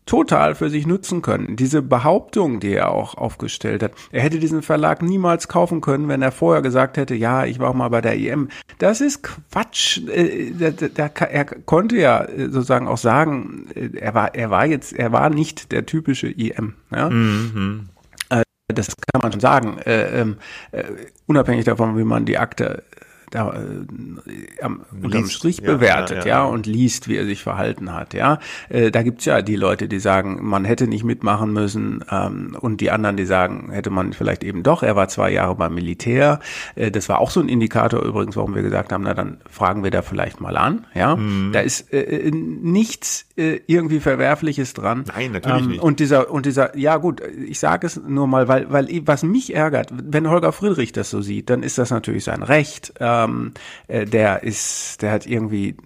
[0.06, 1.56] total für sich nutzen können.
[1.56, 6.22] Diese Behauptung, die er auch aufgestellt hat, er hätte diesen Verlag niemals kaufen können, wenn
[6.22, 8.48] er vorher gesagt hätte, ja, ich war auch mal bei der EM.
[8.78, 10.00] Das ist Quatsch.
[10.08, 15.12] Äh, Er konnte ja äh, sozusagen auch sagen, äh, er war, er war jetzt, er
[15.12, 16.74] war nicht der typische EM.
[16.90, 17.08] Ja?
[18.30, 20.36] Äh, Das kann man schon sagen, äh, ähm,
[20.72, 20.84] äh,
[21.26, 22.82] unabhängig davon, wie man die Akte
[23.34, 26.44] da, äh, am, unterm Strich ja, bewertet, ja, ja, ja.
[26.44, 28.38] und liest, wie er sich verhalten hat, ja.
[28.68, 32.80] Äh, da gibt's ja die Leute, die sagen, man hätte nicht mitmachen müssen, ähm, und
[32.80, 34.82] die anderen, die sagen, hätte man vielleicht eben doch.
[34.82, 36.38] Er war zwei Jahre beim Militär.
[36.76, 39.82] Äh, das war auch so ein Indikator übrigens, warum wir gesagt haben, na dann fragen
[39.82, 41.16] wir da vielleicht mal an, ja.
[41.16, 41.50] Mhm.
[41.52, 45.04] Da ist äh, äh, nichts äh, irgendwie Verwerfliches dran.
[45.08, 45.82] Nein, natürlich nicht.
[45.82, 49.54] Und dieser, und dieser, ja gut, ich sage es nur mal, weil, weil was mich
[49.54, 52.94] ärgert, wenn Holger Friedrich das so sieht, dann ist das natürlich sein Recht.
[53.24, 53.52] Ähm,
[53.88, 55.76] äh, der ist, der hat irgendwie,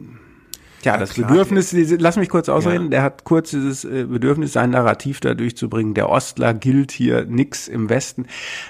[0.85, 1.29] ja, das klar.
[1.29, 2.91] Bedürfnis, diese, lass mich kurz ausreden, Ja.
[2.91, 5.95] der hat kurz dieses äh, Bedürfnis, sein Narrativ da durchzubringen.
[5.95, 8.27] Der Ostler gilt hier nix im Westen.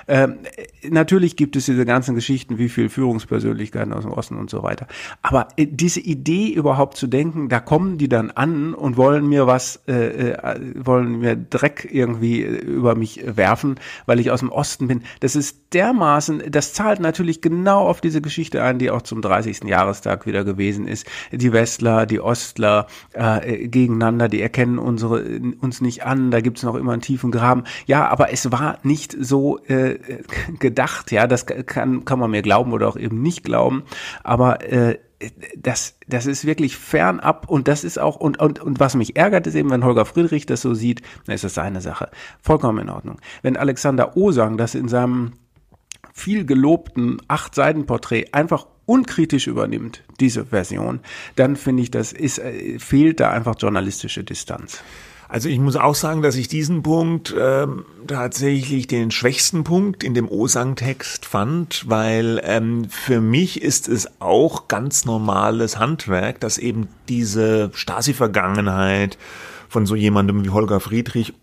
[0.06, 4.48] Ähm, äh, natürlich gibt es diese ganzen Geschichten, wie viel Führungspersönlichkeiten aus dem Osten und
[4.50, 4.86] so weiter.
[5.22, 9.46] Aber äh, diese Idee überhaupt zu denken, da kommen die dann an und wollen mir
[9.46, 14.88] was, äh, äh, wollen mir Dreck irgendwie über mich werfen, weil ich aus dem Osten
[14.88, 15.02] bin.
[15.20, 19.64] Das ist dermaßen, das zahlt natürlich genau auf diese Geschichte ein, die auch zum 30.
[19.64, 21.06] Jahrestag wieder gewesen ist.
[21.32, 26.74] Die Westler, die Ostler äh, gegeneinander, die erkennen unsere uns nicht an, da gibt's noch
[26.74, 27.64] immer einen tiefen Graben.
[27.86, 29.98] Ja, aber es war nicht so äh,
[30.58, 33.84] gedacht, ja, das kann, kann man mir glauben oder auch eben nicht glauben,
[34.22, 34.98] aber äh,
[35.56, 39.46] das, das ist wirklich fernab und das ist auch, und, und, und was mich ärgert,
[39.46, 42.10] ist eben, wenn Holger Friedrich das so sieht, dann ist das seine Sache.
[42.40, 43.16] Vollkommen in Ordnung.
[43.42, 45.32] Wenn Alexander Osang das in seinem
[46.12, 51.00] viel gelobten Acht-Seiten-Porträt einfach unkritisch übernimmt, diese Version,
[51.36, 54.82] dann finde ich, das ist, äh, fehlt da einfach journalistische Distanz.
[55.28, 60.14] Also ich muss auch sagen, dass ich diesen Punkt ähm, tatsächlich den schwächsten Punkt in
[60.14, 66.88] dem Osang-Text fand, weil ähm, für mich ist es auch ganz normales Handwerk, dass eben
[67.10, 69.18] diese Stasi-Vergangenheit
[69.68, 71.34] von so jemandem wie Holger Friedrich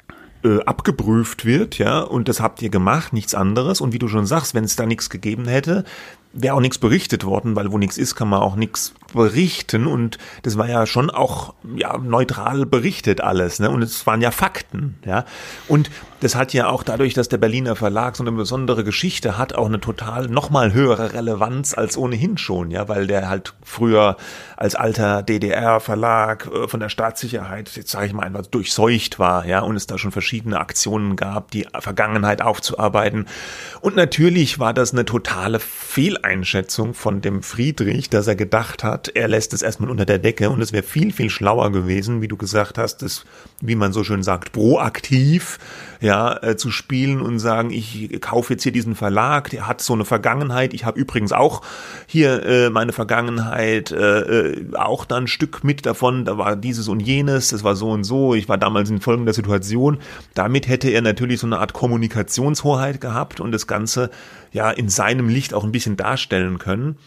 [0.43, 3.81] äh, abgeprüft wird, ja, und das habt ihr gemacht, nichts anderes.
[3.81, 5.85] Und wie du schon sagst, wenn es da nichts gegeben hätte,
[6.35, 10.17] wäre auch nichts berichtet worden, weil wo nichts ist, kann man auch nichts berichten und
[10.43, 13.69] das war ja schon auch ja neutral berichtet alles, ne?
[13.69, 15.25] Und es waren ja Fakten, ja.
[15.67, 15.89] Und
[16.21, 19.67] das hat ja auch dadurch, dass der Berliner Verlag so eine besondere Geschichte hat, auch
[19.67, 24.17] eine total nochmal höhere Relevanz als ohnehin schon, ja, weil der halt früher
[24.57, 29.59] als alter DDR-Verlag äh, von der Staatssicherheit, jetzt sage ich mal einfach, durchseucht war, ja,
[29.59, 33.27] und es da schon verschiedene Aktionen gab, die Vergangenheit aufzuarbeiten.
[33.81, 39.27] Und natürlich war das eine totale Fehleinschätzung von dem Friedrich, dass er gedacht hat, er
[39.27, 42.37] lässt es erstmal unter der Decke und es wäre viel, viel schlauer gewesen, wie du
[42.37, 43.25] gesagt hast, das,
[43.61, 45.59] wie man so schön sagt, proaktiv
[46.01, 49.93] ja, äh, zu spielen und sagen, ich kaufe jetzt hier diesen Verlag, der hat so
[49.93, 50.73] eine Vergangenheit.
[50.73, 51.61] Ich habe übrigens auch
[52.05, 56.87] hier äh, meine Vergangenheit, äh, äh, auch dann ein Stück mit davon, da war dieses
[56.87, 59.99] und jenes, das war so und so, ich war damals in folgender Situation.
[60.33, 64.09] Damit hätte er natürlich so eine Art Kommunikationshoheit gehabt und das Ganze
[64.51, 66.97] ja in seinem Licht auch ein bisschen darstellen können.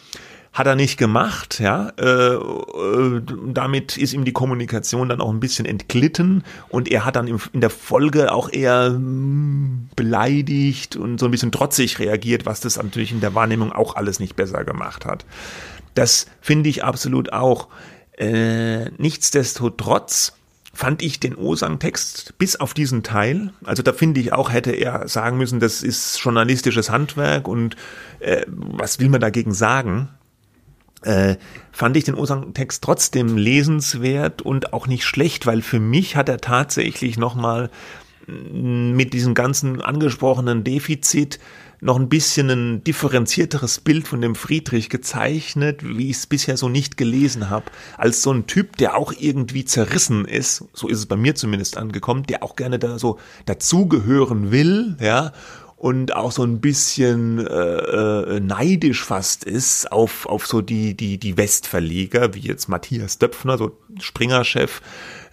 [0.51, 1.89] Hat er nicht gemacht, ja.
[1.97, 3.21] Äh, äh,
[3.53, 7.39] damit ist ihm die Kommunikation dann auch ein bisschen entglitten und er hat dann im,
[7.53, 12.61] in der Folge auch eher mh, hm, beleidigt und so ein bisschen trotzig reagiert, was
[12.61, 15.23] das natürlich in der Wahrnehmung auch alles nicht besser gemacht hat.
[15.93, 17.67] Das finde ich absolut auch.
[18.17, 20.33] Äh, nichtsdestotrotz
[20.73, 25.07] fand ich den Osang-Text bis auf diesen Teil, also da finde ich auch, hätte er
[25.07, 27.75] sagen müssen, das ist journalistisches Handwerk und
[28.19, 30.09] äh, was will man dagegen sagen?
[31.01, 31.35] Äh,
[31.71, 36.39] fand ich den Osang-Text trotzdem lesenswert und auch nicht schlecht, weil für mich hat er
[36.39, 37.69] tatsächlich nochmal
[38.27, 41.39] mm, mit diesem ganzen angesprochenen Defizit
[41.81, 46.67] noch ein bisschen ein differenzierteres Bild von dem Friedrich gezeichnet, wie ich es bisher so
[46.67, 47.65] nicht gelesen habe,
[47.97, 51.77] als so ein Typ, der auch irgendwie zerrissen ist, so ist es bei mir zumindest
[51.77, 55.31] angekommen, der auch gerne da so dazugehören will, ja,
[55.79, 61.17] und auch so ein bisschen äh, äh, neidisch fast ist auf, auf so die, die,
[61.17, 64.81] die Westverleger, wie jetzt Matthias Döpfner, so Springer-Chef,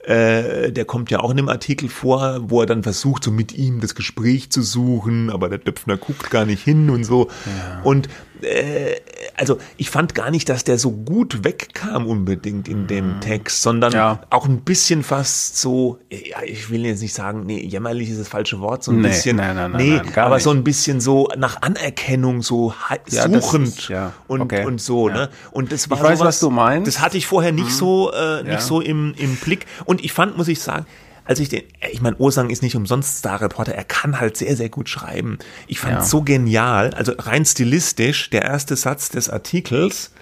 [0.04, 3.54] äh, der kommt ja auch in dem Artikel vor, wo er dann versucht, so mit
[3.54, 7.28] ihm das Gespräch zu suchen, aber der Döpfner guckt gar nicht hin und so.
[7.44, 7.80] Ja.
[7.82, 8.08] Und
[8.42, 8.96] äh,
[9.36, 13.20] also ich fand gar nicht, dass der so gut wegkam unbedingt in dem mhm.
[13.20, 14.20] Text, sondern ja.
[14.30, 18.28] auch ein bisschen fast so, ja, ich will jetzt nicht sagen, nee, jämmerlich ist das
[18.28, 20.44] falsche Wort, so ein nee, bisschen, nein, nein, nein, nee, nein, aber nicht.
[20.44, 22.72] so ein bisschen so nach Anerkennung, so
[23.08, 24.12] ja, suchend ist, ja.
[24.26, 24.64] und, okay.
[24.64, 25.28] und so, ne?
[25.50, 26.86] Und das war ich weiß, sowas, was du meinst.
[26.86, 27.70] Das hatte ich vorher nicht mhm.
[27.70, 29.66] so, äh, nicht so im, im Blick.
[29.84, 30.86] Und ich fand, muss ich sagen,
[31.26, 34.68] als ich den, ich meine, Osang ist nicht umsonst Star-Reporter, er kann halt sehr, sehr
[34.68, 35.38] gut schreiben.
[35.66, 36.02] Ich fand ja.
[36.02, 40.12] so genial, also rein stilistisch, der erste Satz des Artikels,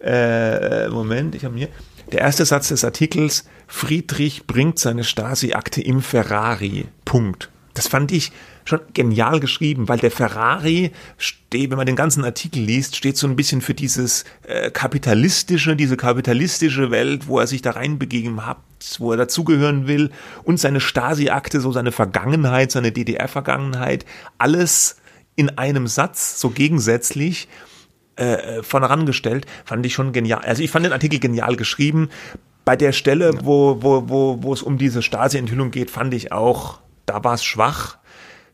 [0.00, 1.68] äh, Moment, ich habe hier,
[2.12, 7.50] der erste Satz des Artikels, Friedrich bringt seine Stasi-Akte im Ferrari, Punkt.
[7.72, 8.32] Das fand ich
[8.64, 13.26] schon genial geschrieben, weil der Ferrari steht, wenn man den ganzen Artikel liest, steht so
[13.26, 18.58] ein bisschen für dieses äh, kapitalistische, diese kapitalistische Welt, wo er sich da reinbegeben hat,
[18.98, 20.10] wo er dazugehören will
[20.44, 24.06] und seine Stasi-Akte, so seine Vergangenheit, seine DDR-Vergangenheit,
[24.38, 24.96] alles
[25.36, 27.48] in einem Satz, so gegensätzlich
[28.16, 30.40] äh, von herangestellt, fand ich schon genial.
[30.40, 32.08] Also ich fand den Artikel genial geschrieben.
[32.64, 36.78] Bei der Stelle, wo, wo, wo, wo es um diese Stasi-Enthüllung geht, fand ich auch,
[37.06, 37.98] da war es schwach.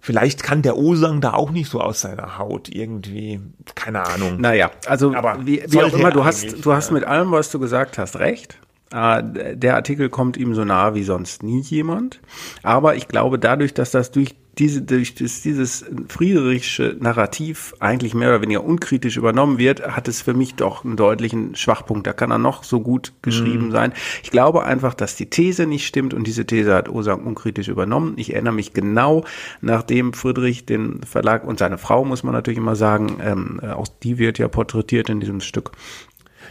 [0.01, 3.41] Vielleicht kann der Osang da auch nicht so aus seiner Haut irgendwie,
[3.75, 4.41] keine Ahnung.
[4.41, 7.59] Naja, also Aber wie, wie auch immer, du hast, du hast mit allem, was du
[7.59, 8.59] gesagt hast, recht.
[8.93, 12.21] Äh, der Artikel kommt ihm so nah wie sonst nie jemand.
[12.63, 18.29] Aber ich glaube, dadurch, dass das durch diese, durch das, dieses friedrichsche Narrativ eigentlich mehr
[18.29, 22.07] oder weniger unkritisch übernommen wird, hat es für mich doch einen deutlichen Schwachpunkt.
[22.07, 23.71] Da kann er noch so gut geschrieben mhm.
[23.71, 23.93] sein.
[24.23, 28.15] Ich glaube einfach, dass die These nicht stimmt und diese These hat Osang unkritisch übernommen.
[28.17, 29.25] Ich erinnere mich genau,
[29.63, 34.19] nachdem Friedrich den Verlag und seine Frau, muss man natürlich immer sagen, ähm, auch die
[34.19, 35.71] wird ja porträtiert in diesem Stück,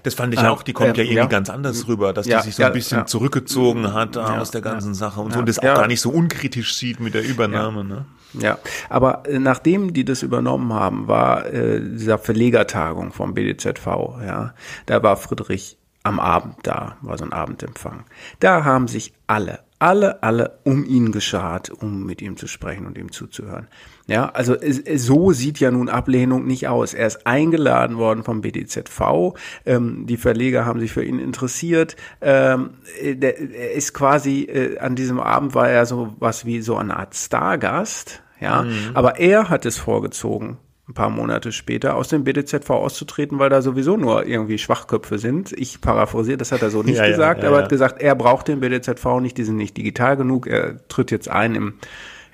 [0.03, 1.25] das fand ich äh, auch, die kommt äh, ja irgendwie ja.
[1.25, 4.93] ganz anders rüber, dass ja, die sich so ein bisschen zurückgezogen hat aus der ganzen
[4.93, 7.83] Sache und so und das auch gar nicht so unkritisch sieht mit der Übernahme.
[7.83, 8.05] Ne?
[8.33, 8.59] Ja,
[8.89, 13.85] aber äh, nachdem die das übernommen haben, war äh, dieser Verlegertagung vom BDZV,
[14.25, 14.53] ja,
[14.85, 18.05] da war Friedrich am Abend da, war so ein Abendempfang.
[18.39, 22.97] Da haben sich alle, alle, alle um ihn geschart, um mit ihm zu sprechen und
[22.97, 23.67] ihm zuzuhören.
[24.07, 24.55] Ja, also
[24.95, 26.93] so sieht ja nun Ablehnung nicht aus.
[26.93, 29.35] Er ist eingeladen worden vom BDZV.
[29.65, 31.95] Ähm, die Verleger haben sich für ihn interessiert.
[32.21, 36.75] Ähm, der, er ist quasi äh, an diesem Abend war er so was wie so
[36.75, 38.21] eine Art Stargast.
[38.41, 38.91] Ja, mhm.
[38.93, 40.57] aber er hat es vorgezogen,
[40.89, 45.53] ein paar Monate später aus dem BDZV auszutreten, weil da sowieso nur irgendwie Schwachköpfe sind.
[45.53, 48.01] Ich paraphrasiere, das hat er so nicht ja, gesagt, ja, ja, aber er hat gesagt,
[48.01, 50.47] er braucht den BDZV nicht, die sind nicht digital genug.
[50.47, 51.73] Er tritt jetzt ein im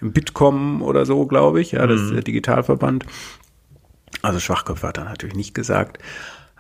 [0.02, 1.72] im Bitkom oder so, glaube ich.
[1.72, 2.16] Ja, das ist mhm.
[2.16, 3.06] der Digitalverband.
[4.22, 6.00] Also Schwachköpfe hat er natürlich nicht gesagt.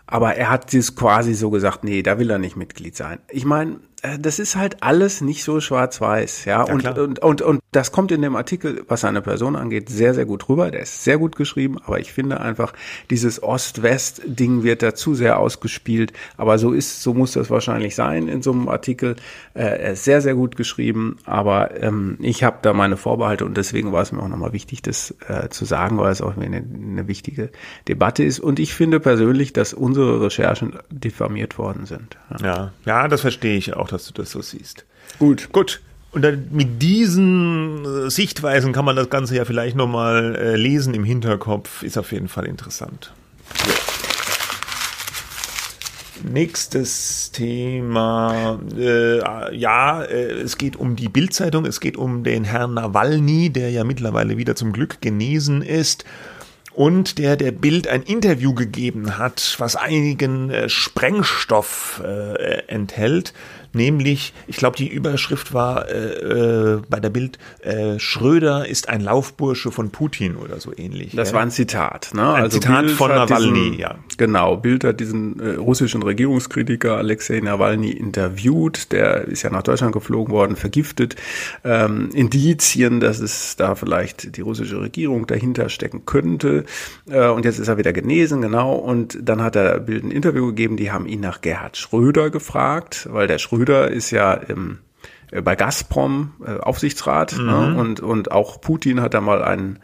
[0.08, 3.19] aber er hat es quasi so gesagt, nee, da will er nicht Mitglied sein.
[3.29, 3.77] Ich meine, äh,
[4.19, 6.65] das ist halt alles nicht so schwarz-weiß, ja.
[6.65, 10.13] ja und, und, und, und das kommt in dem Artikel, was seine Person angeht, sehr,
[10.13, 10.71] sehr gut rüber.
[10.71, 12.73] Der ist sehr gut geschrieben, aber ich finde einfach,
[13.09, 16.13] dieses Ost-West-Ding wird da zu sehr ausgespielt.
[16.37, 19.17] Aber so ist, so muss das wahrscheinlich sein in so einem Artikel.
[19.53, 23.57] Äh, er ist sehr, sehr gut geschrieben, aber ähm, ich habe da meine Vorbehalte und
[23.57, 26.57] deswegen war es mir auch nochmal wichtig, das äh, zu sagen, weil es auch eine,
[26.57, 27.49] eine wichtige
[27.87, 28.39] Debatte ist.
[28.39, 32.17] Und ich finde persönlich, dass unsere Recherchen diffamiert worden sind.
[32.39, 34.86] Ja, ja, ja das verstehe ich auch dass du das so siehst.
[35.19, 35.51] Gut.
[35.51, 35.81] Gut.
[36.12, 40.93] Und dann mit diesen äh, Sichtweisen kann man das Ganze ja vielleicht nochmal äh, lesen
[40.93, 41.84] im Hinterkopf.
[41.84, 43.12] Ist auf jeden Fall interessant.
[43.67, 43.73] Ja.
[46.23, 48.60] Nächstes Thema.
[48.77, 51.65] Äh, ja, äh, es geht um die Bildzeitung.
[51.65, 56.05] Es geht um den Herrn Nawalny, der ja mittlerweile wieder zum Glück genesen ist
[56.73, 63.34] und der der Bild ein Interview gegeben hat, was einigen äh, Sprengstoff äh, enthält
[63.75, 69.01] nämlich, ich glaube, die Überschrift war äh, äh, bei der Bild, äh, Schröder ist ein
[69.01, 71.15] Laufbursche von Putin oder so ähnlich.
[71.15, 71.35] Das ja?
[71.35, 72.33] war ein Zitat, ne?
[72.33, 73.95] Ein also Zitat Bild von Nawalny, ja.
[74.17, 79.93] Genau, Bild hat diesen äh, russischen Regierungskritiker Alexei Nawalny interviewt, der ist ja nach Deutschland
[79.93, 81.15] geflogen worden, vergiftet,
[81.63, 86.65] ähm, Indizien, dass es da vielleicht die russische Regierung dahinter stecken könnte
[87.09, 90.47] äh, und jetzt ist er wieder genesen, genau, und dann hat er Bild ein Interview
[90.47, 94.80] gegeben, die haben ihn nach Gerhard Schröder gefragt, weil der Schröder Schröder ist ja im,
[95.32, 97.43] äh, bei Gazprom äh, Aufsichtsrat ne?
[97.43, 97.49] mhm.
[97.49, 97.75] ne?
[97.80, 99.80] und, und auch Putin hat da mal einen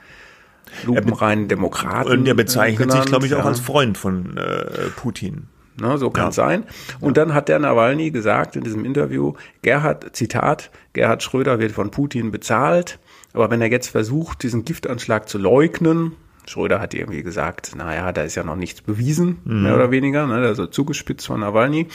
[0.85, 2.11] lupenreinen Demokraten.
[2.11, 5.47] Und er bezeichnet genannt, sich, glaube ich, auch als Freund von äh, Putin.
[5.79, 6.45] Ne, so kann es ja.
[6.45, 6.65] sein.
[6.99, 11.91] Und dann hat der Nawalny gesagt in diesem Interview, Gerhard, Zitat, Gerhard Schröder wird von
[11.91, 12.99] Putin bezahlt,
[13.33, 16.11] aber wenn er jetzt versucht, diesen Giftanschlag zu leugnen,
[16.45, 19.63] Schröder hat irgendwie gesagt, naja, da ist ja noch nichts bewiesen, mhm.
[19.63, 21.87] mehr oder weniger, ne, also zugespitzt von Nawalny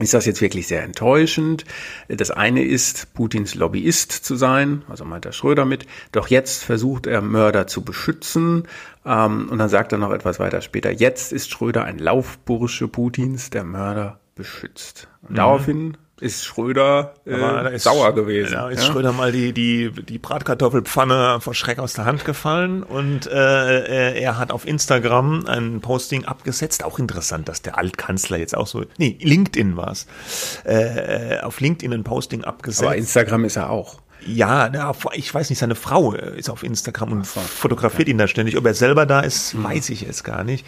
[0.00, 1.64] ist das jetzt wirklich sehr enttäuschend.
[2.08, 7.06] Das eine ist, Putins Lobbyist zu sein, also meint der Schröder mit, doch jetzt versucht
[7.06, 8.64] er Mörder zu beschützen.
[9.06, 13.50] Ähm, und dann sagt er noch etwas weiter später, jetzt ist Schröder ein Laufbursche Putins,
[13.50, 15.08] der Mörder beschützt.
[15.22, 15.36] Und mhm.
[15.36, 18.52] daraufhin ist Schröder äh, ist, sauer gewesen.
[18.52, 18.92] Da ist ja?
[18.92, 24.38] Schröder mal die, die, die Bratkartoffelpfanne vor Schreck aus der Hand gefallen und äh, er
[24.38, 26.84] hat auf Instagram ein Posting abgesetzt.
[26.84, 30.06] Auch interessant, dass der Altkanzler jetzt auch so, nee, LinkedIn war's,
[30.64, 32.84] äh, auf LinkedIn ein Posting abgesetzt.
[32.84, 34.00] Aber Instagram ist er auch.
[34.26, 38.10] Ja, ich weiß nicht, seine Frau äh, ist auf Instagram und so, fotografiert okay.
[38.12, 38.56] ihn da ständig.
[38.56, 39.64] Ob er selber da ist, mhm.
[39.64, 40.66] weiß ich jetzt gar nicht.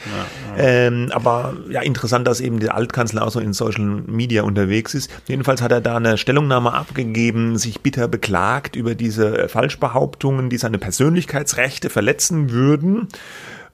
[0.57, 0.69] Ja, ja.
[0.69, 5.11] Ähm, aber ja, interessant, dass eben der Altkanzler auch so in Social Media unterwegs ist.
[5.27, 10.79] Jedenfalls hat er da eine Stellungnahme abgegeben, sich bitter beklagt über diese Falschbehauptungen, die seine
[10.79, 13.09] Persönlichkeitsrechte verletzen würden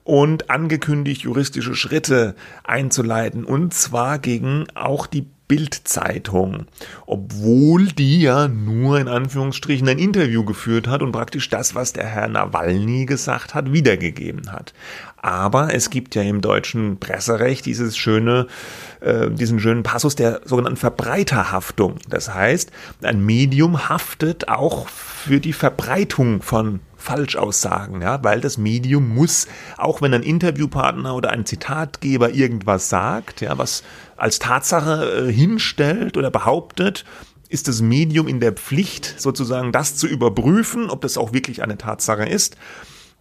[0.03, 6.65] und angekündigt, juristische Schritte einzuleiten, und zwar gegen auch die Bildzeitung,
[7.05, 12.07] obwohl die ja nur in Anführungsstrichen ein Interview geführt hat und praktisch das, was der
[12.07, 14.73] Herr Nawalny gesagt hat, wiedergegeben hat.
[15.17, 18.47] Aber es gibt ja im deutschen Presserecht dieses schöne,
[18.99, 21.97] äh, diesen schönen Passus der sogenannten Verbreiterhaftung.
[22.09, 22.71] Das heißt,
[23.03, 30.01] ein Medium haftet auch für die Verbreitung von Falschaussagen, ja, weil das Medium muss, auch
[30.01, 33.83] wenn ein Interviewpartner oder ein Zitatgeber irgendwas sagt, ja, was
[34.15, 37.03] als Tatsache äh, hinstellt oder behauptet,
[37.49, 41.77] ist das Medium in der Pflicht, sozusagen das zu überprüfen, ob das auch wirklich eine
[41.77, 42.55] Tatsache ist.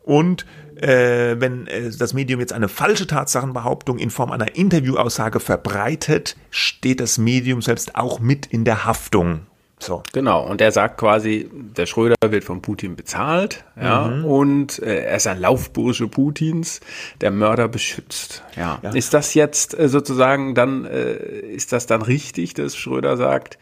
[0.04, 6.36] Und äh, wenn äh, das Medium jetzt eine falsche Tatsachenbehauptung in Form einer Interviewaussage verbreitet,
[6.50, 9.46] steht das Medium selbst auch mit in der Haftung.
[9.82, 10.02] So.
[10.12, 14.24] Genau, und er sagt quasi, der Schröder wird von Putin bezahlt, ja, mhm.
[14.24, 16.80] und äh, er ist ein Laufbursche Putins,
[17.20, 18.44] der Mörder beschützt.
[18.56, 18.78] Ja.
[18.82, 18.90] ja.
[18.90, 23.58] Ist das jetzt äh, sozusagen dann, äh, ist das dann richtig, dass Schröder sagt,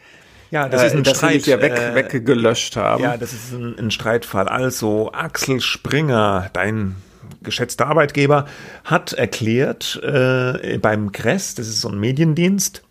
[0.51, 1.47] ja, das ist ein dass Streit.
[1.47, 3.01] ja weg, äh, weggelöscht haben.
[3.01, 4.49] Ja, das ist ein, ein Streitfall.
[4.49, 6.97] Also Axel Springer, dein
[7.41, 8.45] geschätzter Arbeitgeber,
[8.83, 12.83] hat erklärt äh, beim Kress, das ist so ein Mediendienst,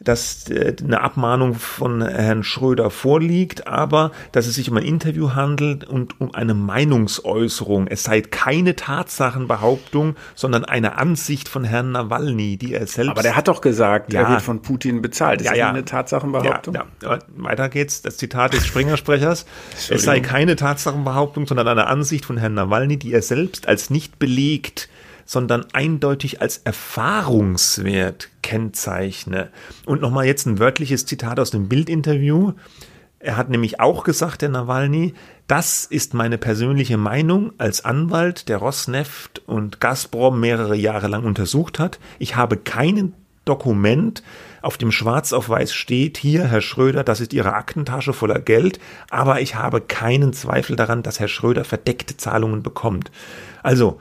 [0.00, 5.34] dass äh, eine Abmahnung von Herrn Schröder vorliegt, aber dass es sich um ein Interview
[5.34, 7.88] handelt und um eine Meinungsäußerung.
[7.88, 13.10] Es sei keine Tatsachenbehauptung, sondern eine Ansicht von Herrn Nawalny, die er selbst.
[13.10, 15.40] Aber der hat doch gesagt, ja, er wird von Putin bezahlt.
[15.40, 15.68] Ist ja, ja.
[15.70, 16.74] eine Tatsachenbehauptung?
[16.74, 17.18] Ja, ja.
[17.36, 18.02] Weiter geht's.
[18.02, 19.46] Das Zitat des Springersprechers.
[19.90, 24.18] es sei keine Tatsachenbehauptung, sondern eine Ansicht von Herrn Nawalny, die er selbst als nicht
[24.18, 24.88] belegt
[25.28, 29.50] sondern eindeutig als Erfahrungswert kennzeichne.
[29.84, 32.54] Und nochmal jetzt ein wörtliches Zitat aus dem Bildinterview.
[33.18, 35.12] Er hat nämlich auch gesagt, der Nawalny,
[35.46, 41.78] Das ist meine persönliche Meinung als Anwalt, der Rosneft und Gazprom mehrere Jahre lang untersucht
[41.78, 41.98] hat.
[42.18, 43.12] Ich habe keinen
[43.44, 44.22] Dokument,
[44.62, 48.80] auf dem schwarz auf weiß steht, hier, Herr Schröder, das ist Ihre Aktentasche voller Geld,
[49.10, 53.10] aber ich habe keinen Zweifel daran, dass Herr Schröder verdeckte Zahlungen bekommt.
[53.62, 53.98] Also,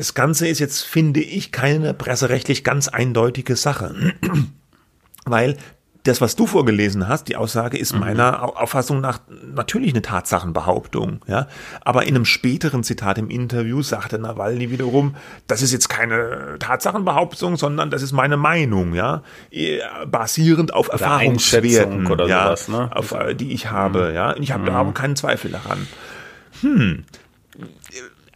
[0.00, 4.14] das Ganze ist jetzt, finde ich, keine presserechtlich ganz eindeutige Sache.
[5.26, 5.58] Weil
[6.04, 8.00] das, was du vorgelesen hast, die Aussage ist mhm.
[8.00, 9.20] meiner Auffassung nach
[9.54, 11.48] natürlich eine Tatsachenbehauptung, ja.
[11.82, 15.16] Aber in einem späteren Zitat im Interview sagte Nawalny wiederum,
[15.46, 19.22] das ist jetzt keine Tatsachenbehauptung, sondern das ist meine Meinung, ja.
[20.06, 22.90] Basierend auf oder Erfahrungswerten, oder ja, sowas, ne?
[22.96, 24.14] auf, äh, die ich habe, mhm.
[24.14, 24.34] ja.
[24.36, 24.94] Ich habe mhm.
[24.94, 25.86] keinen Zweifel daran.
[26.62, 27.04] Hm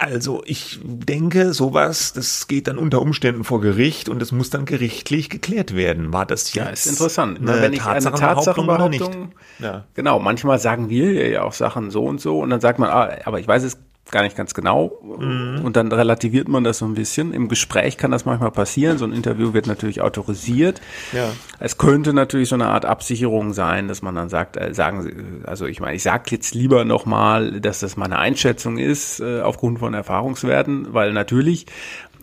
[0.05, 4.65] also ich denke, sowas, das geht dann unter Umständen vor Gericht und es muss dann
[4.65, 6.13] gerichtlich geklärt werden.
[6.13, 6.65] War das jetzt?
[6.67, 7.43] Ja, ist interessant.
[7.43, 7.61] Ne?
[7.61, 9.85] Wenn ich eine Tatsachenbehauptung, ja.
[9.95, 13.11] genau, manchmal sagen wir ja auch Sachen so und so und dann sagt man, ah,
[13.25, 13.79] aber ich weiß es
[14.11, 14.93] gar nicht ganz genau.
[15.03, 15.65] Mhm.
[15.65, 17.33] Und dann relativiert man das so ein bisschen.
[17.33, 18.99] Im Gespräch kann das manchmal passieren.
[18.99, 20.81] So ein Interview wird natürlich autorisiert.
[21.13, 21.31] Ja.
[21.59, 25.13] Es könnte natürlich so eine Art Absicherung sein, dass man dann sagt, äh, sagen Sie,
[25.45, 29.79] also ich meine, ich sage jetzt lieber nochmal, dass das meine Einschätzung ist, äh, aufgrund
[29.79, 31.67] von Erfahrungswerten, weil natürlich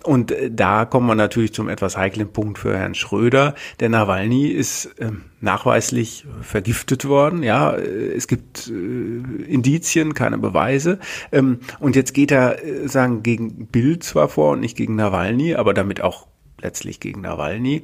[0.03, 3.55] und äh, da kommen wir natürlich zum etwas heiklen Punkt für Herrn Schröder.
[3.79, 7.43] Der Nawalny ist äh, nachweislich vergiftet worden.
[7.43, 10.99] Ja, äh, es gibt äh, Indizien, keine Beweise.
[11.31, 15.55] Ähm, und jetzt geht er, äh, sagen, gegen Bild zwar vor und nicht gegen Nawalny,
[15.55, 16.27] aber damit auch
[16.61, 17.83] letztlich gegen Nawalny.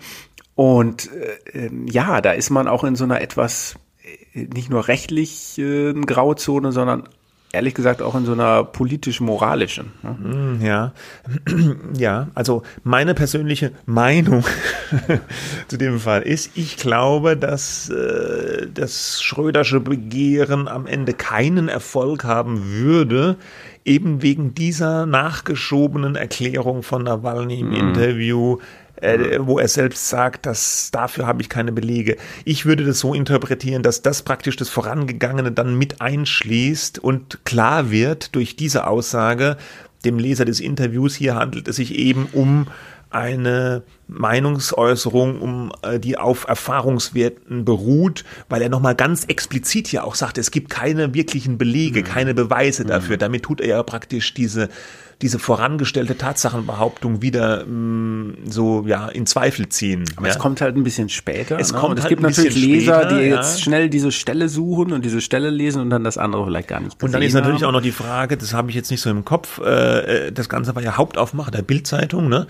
[0.55, 3.75] Und äh, ähm, ja, da ist man auch in so einer etwas
[4.33, 7.09] nicht nur rechtlichen Grauzone, sondern
[7.57, 9.91] ehrlich gesagt auch in so einer politisch-moralischen.
[10.03, 10.17] Ne?
[10.21, 10.93] Hm, ja,
[11.97, 14.45] ja, also meine persönliche Meinung
[15.67, 22.23] zu dem Fall ist, ich glaube, dass äh, das Schrödersche Begehren am Ende keinen Erfolg
[22.23, 23.37] haben würde,
[23.83, 27.75] eben wegen dieser nachgeschobenen Erklärung von Nawalny im mhm.
[27.75, 28.57] Interview,
[29.01, 32.17] äh, wo er selbst sagt, dass dafür habe ich keine Belege.
[32.45, 37.91] Ich würde das so interpretieren, dass das praktisch das Vorangegangene dann mit einschließt und klar
[37.91, 39.57] wird durch diese Aussage,
[40.05, 42.67] dem Leser des Interviews, hier handelt es sich eben um
[43.09, 50.15] eine Meinungsäußerung, um äh, die auf Erfahrungswerten beruht, weil er nochmal ganz explizit hier auch
[50.15, 52.03] sagt, es gibt keine wirklichen Belege, mhm.
[52.05, 53.15] keine Beweise dafür.
[53.15, 53.19] Mhm.
[53.19, 54.69] Damit tut er ja praktisch diese
[55.21, 60.05] diese vorangestellte Tatsachenbehauptung wieder mh, mm, so ja in Zweifel ziehen.
[60.15, 60.33] Aber ja?
[60.33, 61.59] es kommt halt ein bisschen später.
[61.59, 61.79] Es ne?
[61.79, 63.37] kommt und es halt gibt natürlich Leser, später, die ja.
[63.37, 66.81] jetzt schnell diese Stelle suchen und diese Stelle lesen und dann das andere vielleicht gar
[66.81, 67.01] nicht.
[67.01, 67.69] Und dann ist natürlich haben.
[67.69, 69.59] auch noch die Frage, das habe ich jetzt nicht so im Kopf.
[69.59, 72.29] Äh, das Ganze war ja Hauptaufmacher der Bildzeitung.
[72.29, 72.45] Ne?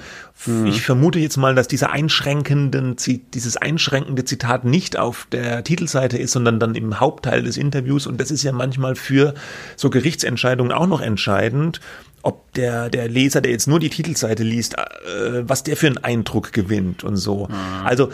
[0.46, 0.66] Mhm.
[0.66, 2.98] Ich vermute jetzt mal, dass diese einschränkenden,
[3.34, 8.08] dieses einschränkende Zitat nicht auf der Titelseite ist, sondern dann im Hauptteil des Interviews.
[8.08, 9.36] Und das ist ja manchmal für
[9.78, 11.80] so Gerichtsentscheidungen auch noch entscheidend
[12.24, 15.98] ob der, der Leser, der jetzt nur die Titelseite liest, äh, was der für einen
[15.98, 17.48] Eindruck gewinnt und so.
[17.48, 17.86] Mhm.
[17.86, 18.10] Also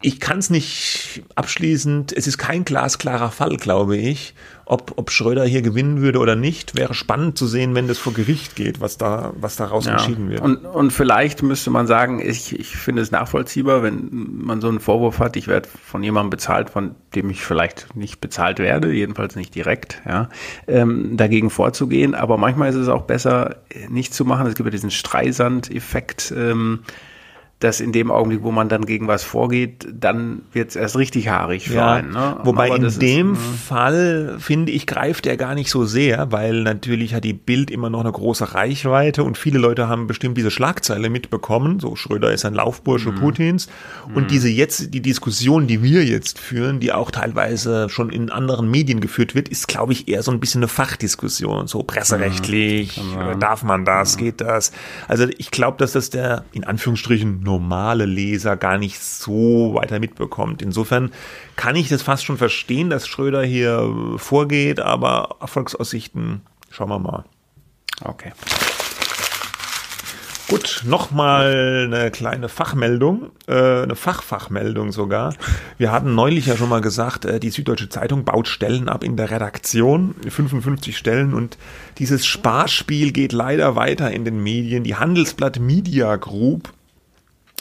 [0.00, 4.34] ich kann es nicht abschließend, es ist kein glasklarer Fall, glaube ich.
[4.64, 8.12] Ob, ob Schröder hier gewinnen würde oder nicht, wäre spannend zu sehen, wenn das vor
[8.12, 9.92] Gericht geht, was da, was daraus ja.
[9.92, 10.42] entschieden wird.
[10.42, 14.78] Und, und vielleicht müsste man sagen, ich, ich finde es nachvollziehbar, wenn man so einen
[14.78, 19.36] Vorwurf hat, ich werde von jemandem bezahlt, von dem ich vielleicht nicht bezahlt werde, jedenfalls
[19.36, 20.28] nicht direkt, ja,
[20.66, 22.14] ähm, dagegen vorzugehen.
[22.14, 23.56] Aber manchmal ist es auch besser,
[23.88, 24.46] nicht zu machen.
[24.46, 26.32] Es gibt ja diesen Streisand-Effekt.
[26.36, 26.80] Ähm,
[27.60, 31.28] dass in dem Augenblick, wo man dann gegen was vorgeht, dann wird es erst richtig
[31.28, 32.12] haarig für ja, einen.
[32.12, 32.36] Ne?
[32.44, 37.14] Wobei in dem ist, Fall, finde ich, greift er gar nicht so sehr, weil natürlich
[37.14, 41.10] hat die Bild immer noch eine große Reichweite und viele Leute haben bestimmt diese Schlagzeile
[41.10, 43.16] mitbekommen, so Schröder ist ein Laufbursche mhm.
[43.16, 43.68] Putins
[44.14, 44.28] und mhm.
[44.28, 49.00] diese jetzt, die Diskussion, die wir jetzt führen, die auch teilweise schon in anderen Medien
[49.00, 53.40] geführt wird, ist, glaube ich, eher so ein bisschen eine Fachdiskussion, so presserechtlich, mhm.
[53.40, 54.70] darf man das, geht das?
[55.08, 60.60] Also ich glaube, dass das der, in Anführungsstrichen, normale Leser gar nicht so weiter mitbekommt.
[60.60, 61.10] Insofern
[61.56, 67.24] kann ich das fast schon verstehen, dass Schröder hier vorgeht, aber Erfolgsaussichten schauen wir mal.
[68.04, 68.32] Okay.
[70.48, 75.34] Gut, nochmal eine kleine Fachmeldung, äh, eine Fachfachmeldung sogar.
[75.76, 79.18] Wir hatten neulich ja schon mal gesagt, äh, die Süddeutsche Zeitung baut Stellen ab in
[79.18, 81.58] der Redaktion, 55 Stellen und
[81.98, 84.84] dieses Sparspiel geht leider weiter in den Medien.
[84.84, 86.72] Die Handelsblatt Media Group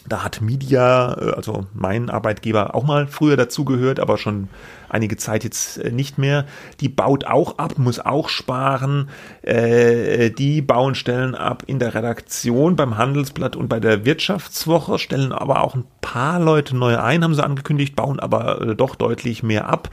[0.07, 4.49] Da hat Media, äh, also mein Arbeitgeber, auch mal früher dazugehört, aber schon
[4.89, 6.45] einige Zeit jetzt äh, nicht mehr.
[6.79, 9.09] Die baut auch ab, muss auch sparen.
[9.41, 15.31] Äh, die bauen Stellen ab in der Redaktion, beim Handelsblatt und bei der Wirtschaftswoche, stellen
[15.31, 19.67] aber auch ein paar Leute neu ein, haben sie angekündigt, bauen aber doch deutlich mehr
[19.67, 19.89] ab.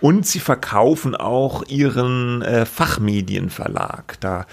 [0.00, 4.18] Und sie verkaufen auch ihren Fachmedienverlag.
[4.20, 4.46] Da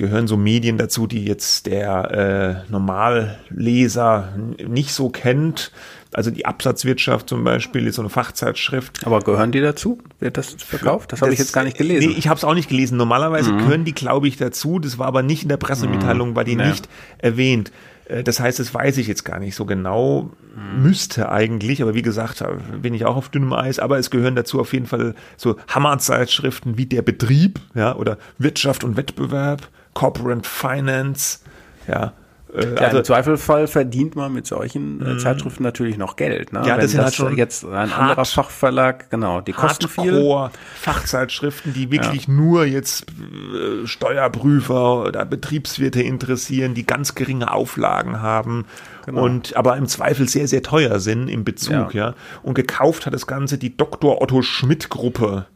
[0.00, 4.30] gehören so Medien dazu, die jetzt der äh, Normalleser
[4.66, 5.72] nicht so kennt.
[6.12, 9.06] Also die Absatzwirtschaft zum Beispiel ist so eine Fachzeitschrift.
[9.06, 9.98] Aber gehören die dazu?
[10.18, 11.12] Wird das verkauft?
[11.12, 12.10] Das, das habe ich jetzt gar nicht gelesen.
[12.10, 12.96] Nee, ich habe es auch nicht gelesen.
[12.96, 13.58] Normalerweise mhm.
[13.58, 14.78] gehören die, glaube ich, dazu.
[14.78, 16.36] Das war aber nicht in der Pressemitteilung, mhm.
[16.36, 16.66] war die ja.
[16.66, 16.88] nicht
[17.18, 17.70] erwähnt.
[18.06, 20.30] Äh, das heißt, das weiß ich jetzt gar nicht so genau.
[20.56, 20.82] Mhm.
[20.82, 22.42] Müsste eigentlich, aber wie gesagt,
[22.82, 23.78] bin ich auch auf dünnem Eis.
[23.78, 28.82] Aber es gehören dazu auf jeden Fall so Hammerzeitschriften wie der Betrieb, ja, oder Wirtschaft
[28.82, 31.40] und Wettbewerb Corporate Finance,
[31.88, 32.12] ja.
[32.54, 35.18] Äh, ja, also, Im Zweifelfall verdient man mit solchen äh, mhm.
[35.18, 36.52] Zeitschriften natürlich noch Geld.
[36.52, 36.62] Ne?
[36.66, 40.50] Ja, das sind halt schon jetzt ein hart, anderer Fachverlag, genau, die kosten viel.
[40.74, 42.32] Fachzeitschriften, die wirklich ja.
[42.32, 48.66] nur jetzt äh, Steuerprüfer oder Betriebswirte interessieren, die ganz geringe Auflagen haben
[49.06, 49.22] genau.
[49.22, 52.08] und aber im Zweifel sehr, sehr teuer sind im Bezug, ja.
[52.08, 52.14] ja.
[52.42, 54.20] Und gekauft hat das Ganze die Dr.
[54.20, 55.46] Otto Schmidt Gruppe.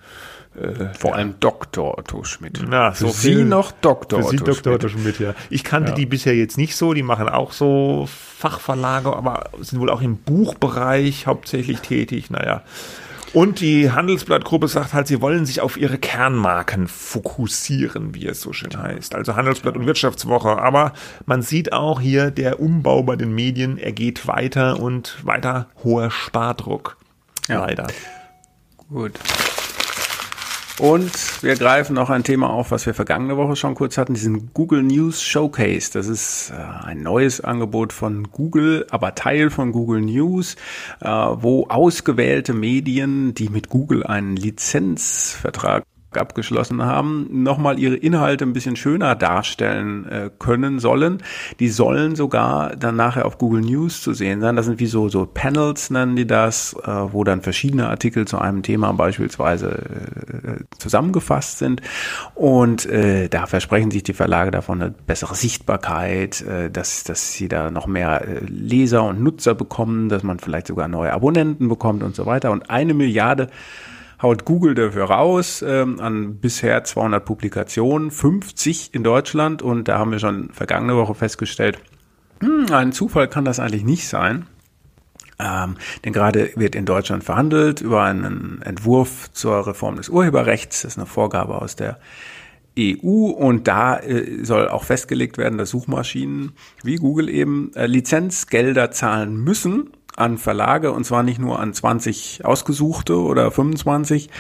[0.61, 1.99] Äh, Vor allem Dr.
[1.99, 2.61] Otto Schmidt.
[2.67, 4.21] Na, für so Sie viel, noch Dr.
[4.21, 4.55] Für Otto, Sie Dr.
[4.55, 4.75] Schmidt.
[4.75, 5.19] Otto Schmidt.
[5.19, 5.35] Ja.
[5.51, 5.97] Ich kannte ja.
[5.97, 6.95] die bisher jetzt nicht so.
[6.95, 12.31] Die machen auch so Fachverlage, aber sind wohl auch im Buchbereich hauptsächlich tätig.
[12.31, 12.63] Naja.
[13.33, 18.53] Und die Handelsblattgruppe sagt halt, sie wollen sich auf ihre Kernmarken fokussieren, wie es so
[18.53, 19.17] schön heißt.
[19.17, 20.51] Also Handelsblatt und Wirtschaftswoche.
[20.51, 20.93] Aber
[21.27, 26.13] man sieht auch hier, der Umbau bei den Medien, er geht weiter und weiter hoher
[26.13, 26.97] Spardruck.
[27.49, 27.67] Ja.
[27.67, 27.89] Leider.
[28.89, 29.19] Gut.
[30.79, 34.53] Und wir greifen noch ein Thema auf, was wir vergangene Woche schon kurz hatten, diesen
[34.55, 35.93] Google News Showcase.
[35.93, 40.57] Das ist äh, ein neues Angebot von Google, aber Teil von Google News,
[41.01, 45.85] äh, wo ausgewählte Medien, die mit Google einen Lizenzvertrag
[46.19, 51.23] abgeschlossen haben, nochmal ihre Inhalte ein bisschen schöner darstellen äh, können sollen.
[51.61, 54.57] Die sollen sogar dann nachher auf Google News zu sehen sein.
[54.57, 58.39] Das sind wie so, so Panels nennen die das, äh, wo dann verschiedene Artikel zu
[58.39, 61.81] einem Thema beispielsweise äh, zusammengefasst sind.
[62.35, 67.49] Und äh, da versprechen sich die Verlage davon eine bessere Sichtbarkeit, äh, dass, dass sie
[67.49, 72.03] da noch mehr äh, Leser und Nutzer bekommen, dass man vielleicht sogar neue Abonnenten bekommt
[72.03, 72.51] und so weiter.
[72.51, 73.49] Und eine Milliarde
[74.25, 80.13] haut Google dafür raus ähm, an bisher 200 Publikationen, 50 in Deutschland und da haben
[80.13, 81.79] wir schon vergangene Woche festgestellt,
[82.41, 84.47] hm, ein Zufall kann das eigentlich nicht sein.
[85.39, 90.83] Ähm, denn gerade wird in Deutschland verhandelt über einen Entwurf zur Reform des Urheberrechts.
[90.83, 91.99] Das ist eine Vorgabe aus der
[92.79, 96.53] EU und da äh, soll auch festgelegt werden, dass Suchmaschinen
[96.83, 102.45] wie Google eben äh, Lizenzgelder zahlen müssen an Verlage und zwar nicht nur an 20
[102.45, 104.31] ausgesuchte oder 25,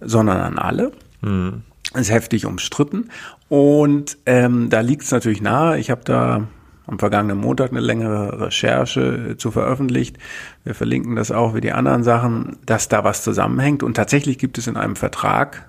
[0.00, 0.92] sondern an alle.
[1.22, 1.62] Mhm.
[1.94, 3.10] Ist heftig umstritten
[3.48, 5.78] und ähm, da liegt es natürlich nahe.
[5.78, 6.48] Ich habe da
[6.86, 10.18] am vergangenen Montag eine längere Recherche zu veröffentlicht.
[10.64, 13.82] Wir verlinken das auch wie die anderen Sachen, dass da was zusammenhängt.
[13.82, 15.68] Und tatsächlich gibt es in einem Vertrag,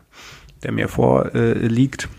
[0.64, 2.10] der mir vorliegt,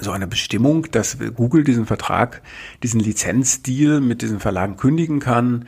[0.00, 2.42] so eine Bestimmung, dass Google diesen Vertrag,
[2.82, 5.66] diesen Lizenzdeal mit diesen Verlagen kündigen kann,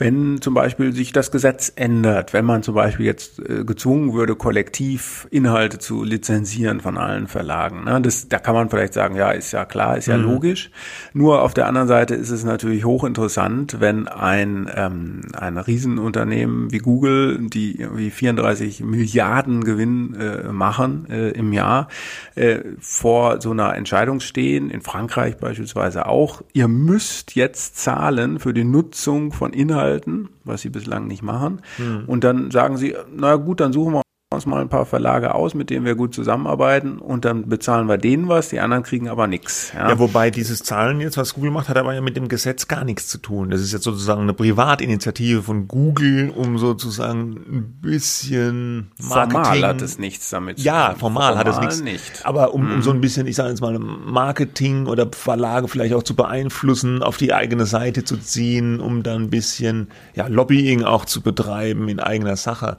[0.00, 4.34] wenn zum Beispiel sich das Gesetz ändert, wenn man zum Beispiel jetzt äh, gezwungen würde,
[4.34, 7.84] kollektiv Inhalte zu lizenzieren von allen Verlagen.
[7.84, 8.00] Ne?
[8.00, 10.24] Das, da kann man vielleicht sagen, ja, ist ja klar, ist ja mhm.
[10.24, 10.70] logisch.
[11.12, 16.78] Nur auf der anderen Seite ist es natürlich hochinteressant, wenn ein, ähm, ein Riesenunternehmen wie
[16.78, 21.88] Google, die irgendwie 34 Milliarden Gewinn äh, machen äh, im Jahr,
[22.36, 28.54] äh, vor so einer Entscheidung stehen, in Frankreich beispielsweise auch, ihr müsst jetzt zahlen für
[28.54, 31.60] die Nutzung von Inhalten halten, was sie bislang nicht machen.
[31.76, 32.04] Hm.
[32.06, 34.02] Und dann sagen sie, na gut, dann suchen wir
[34.40, 37.98] uns mal ein paar Verlage aus, mit denen wir gut zusammenarbeiten und dann bezahlen wir
[37.98, 39.72] denen was, die anderen kriegen aber nichts.
[39.74, 39.90] Ja.
[39.90, 42.84] ja, wobei dieses Zahlen jetzt, was Google macht, hat aber ja mit dem Gesetz gar
[42.84, 43.50] nichts zu tun.
[43.50, 49.42] Das ist jetzt sozusagen eine Privatinitiative von Google, um sozusagen ein bisschen Marketing.
[49.44, 50.66] Formal hat es nichts damit zu tun.
[50.66, 51.80] Ja, formal, formal hat es nichts.
[51.82, 52.24] Nicht.
[52.26, 52.82] Aber um, um mhm.
[52.82, 57.18] so ein bisschen, ich sage jetzt mal, Marketing oder Verlage vielleicht auch zu beeinflussen, auf
[57.18, 62.00] die eigene Seite zu ziehen, um dann ein bisschen ja, Lobbying auch zu betreiben in
[62.00, 62.78] eigener Sache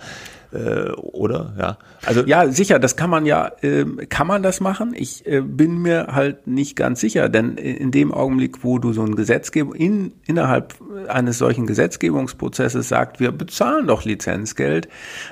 [0.53, 1.53] äh, oder?
[1.57, 1.77] Ja.
[2.05, 4.93] Also ja, sicher, das kann man ja, äh, kann man das machen?
[4.95, 9.03] Ich äh, bin mir halt nicht ganz sicher, denn in dem Augenblick, wo du so
[9.03, 10.75] ein Gesetzgebung in, innerhalb
[11.07, 14.87] eines solchen Gesetzgebungsprozesses sagt, wir bezahlen doch Lizenzgeld.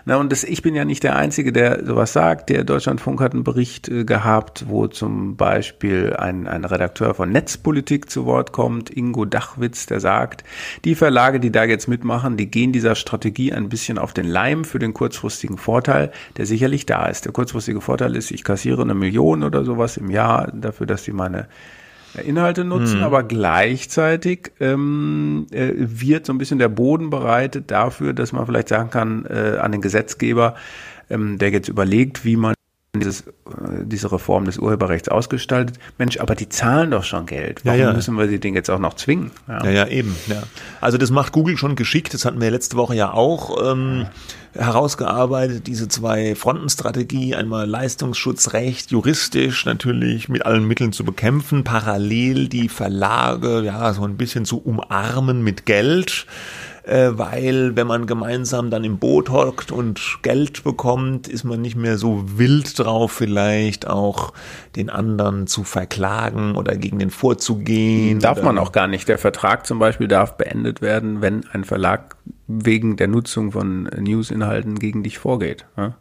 [0.05, 2.49] Na, und das, ich bin ja nicht der Einzige, der sowas sagt.
[2.49, 8.09] Der Deutschlandfunk hat einen Bericht äh, gehabt, wo zum Beispiel ein, ein Redakteur von Netzpolitik
[8.09, 10.43] zu Wort kommt, Ingo Dachwitz, der sagt,
[10.85, 14.65] die Verlage, die da jetzt mitmachen, die gehen dieser Strategie ein bisschen auf den Leim
[14.65, 17.25] für den kurzfristigen Vorteil, der sicherlich da ist.
[17.25, 21.13] Der kurzfristige Vorteil ist, ich kassiere eine Million oder sowas im Jahr dafür, dass sie
[21.13, 21.47] meine
[22.23, 23.03] Inhalte nutzen, mhm.
[23.03, 28.69] aber gleichzeitig ähm, äh, wird so ein bisschen der Boden bereitet dafür, dass man vielleicht
[28.69, 30.55] sagen kann äh, an den Gesetzgeber,
[31.09, 32.55] ähm, der jetzt überlegt, wie man
[32.95, 33.31] dieses, äh,
[33.83, 35.79] diese Reform des Urheberrechts ausgestaltet.
[35.97, 37.63] Mensch, aber die zahlen doch schon Geld.
[37.63, 37.93] Warum ja, ja.
[37.93, 39.31] müssen wir sie den jetzt auch noch zwingen?
[39.47, 39.63] Ja.
[39.65, 40.15] ja, ja, eben.
[40.81, 42.13] Also das macht Google schon geschickt.
[42.13, 44.07] Das hatten wir letzte Woche ja auch ähm,
[44.53, 45.67] herausgearbeitet.
[45.67, 53.61] Diese zwei Frontenstrategie, einmal Leistungsschutzrecht, juristisch natürlich mit allen Mitteln zu bekämpfen, parallel die Verlage
[53.61, 56.25] ja so ein bisschen zu umarmen mit Geld
[56.89, 61.75] äh, weil wenn man gemeinsam dann im Boot hockt und Geld bekommt, ist man nicht
[61.75, 64.33] mehr so wild drauf, vielleicht auch
[64.75, 68.19] den anderen zu verklagen oder gegen den vorzugehen.
[68.19, 69.07] Darf man auch gar nicht.
[69.07, 72.15] Der Vertrag zum Beispiel darf beendet werden, wenn ein Verlag
[72.51, 75.65] wegen der Nutzung von News-Inhalten gegen dich vorgeht.
[75.77, 75.95] Ja?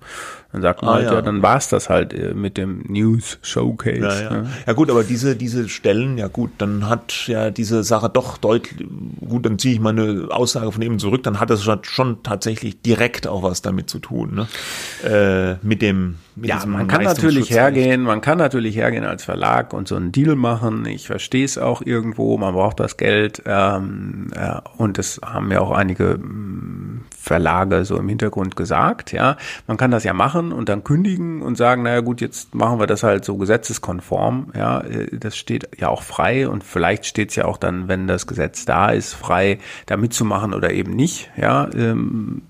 [0.50, 3.38] Dann sagt man ah, halt, ja, ja dann war's das halt äh, mit dem News
[3.42, 4.00] Showcase.
[4.00, 4.30] Ja, ja.
[4.30, 4.50] Ne?
[4.66, 8.88] ja gut, aber diese, diese Stellen, ja gut, dann hat ja diese Sache doch deutlich,
[9.20, 13.26] gut, dann ziehe ich meine Aussage von eben zurück, dann hat es schon tatsächlich direkt
[13.26, 14.48] auch was damit zu tun, ne?
[15.04, 19.88] Äh, mit dem ja, man kann natürlich hergehen, man kann natürlich hergehen als Verlag und
[19.88, 20.86] so einen Deal machen.
[20.86, 25.60] Ich verstehe es auch irgendwo, man braucht das Geld ähm, äh, und das haben ja
[25.60, 29.12] auch einige mm, Verlage so im Hintergrund gesagt.
[29.12, 29.36] Ja,
[29.66, 32.86] man kann das ja machen und dann kündigen und sagen, naja gut, jetzt machen wir
[32.86, 34.52] das halt so gesetzeskonform.
[34.56, 38.06] Ja, äh, das steht ja auch frei und vielleicht steht es ja auch dann, wenn
[38.06, 41.30] das Gesetz da ist, frei, da mitzumachen oder eben nicht.
[41.36, 42.42] Ja, ähm,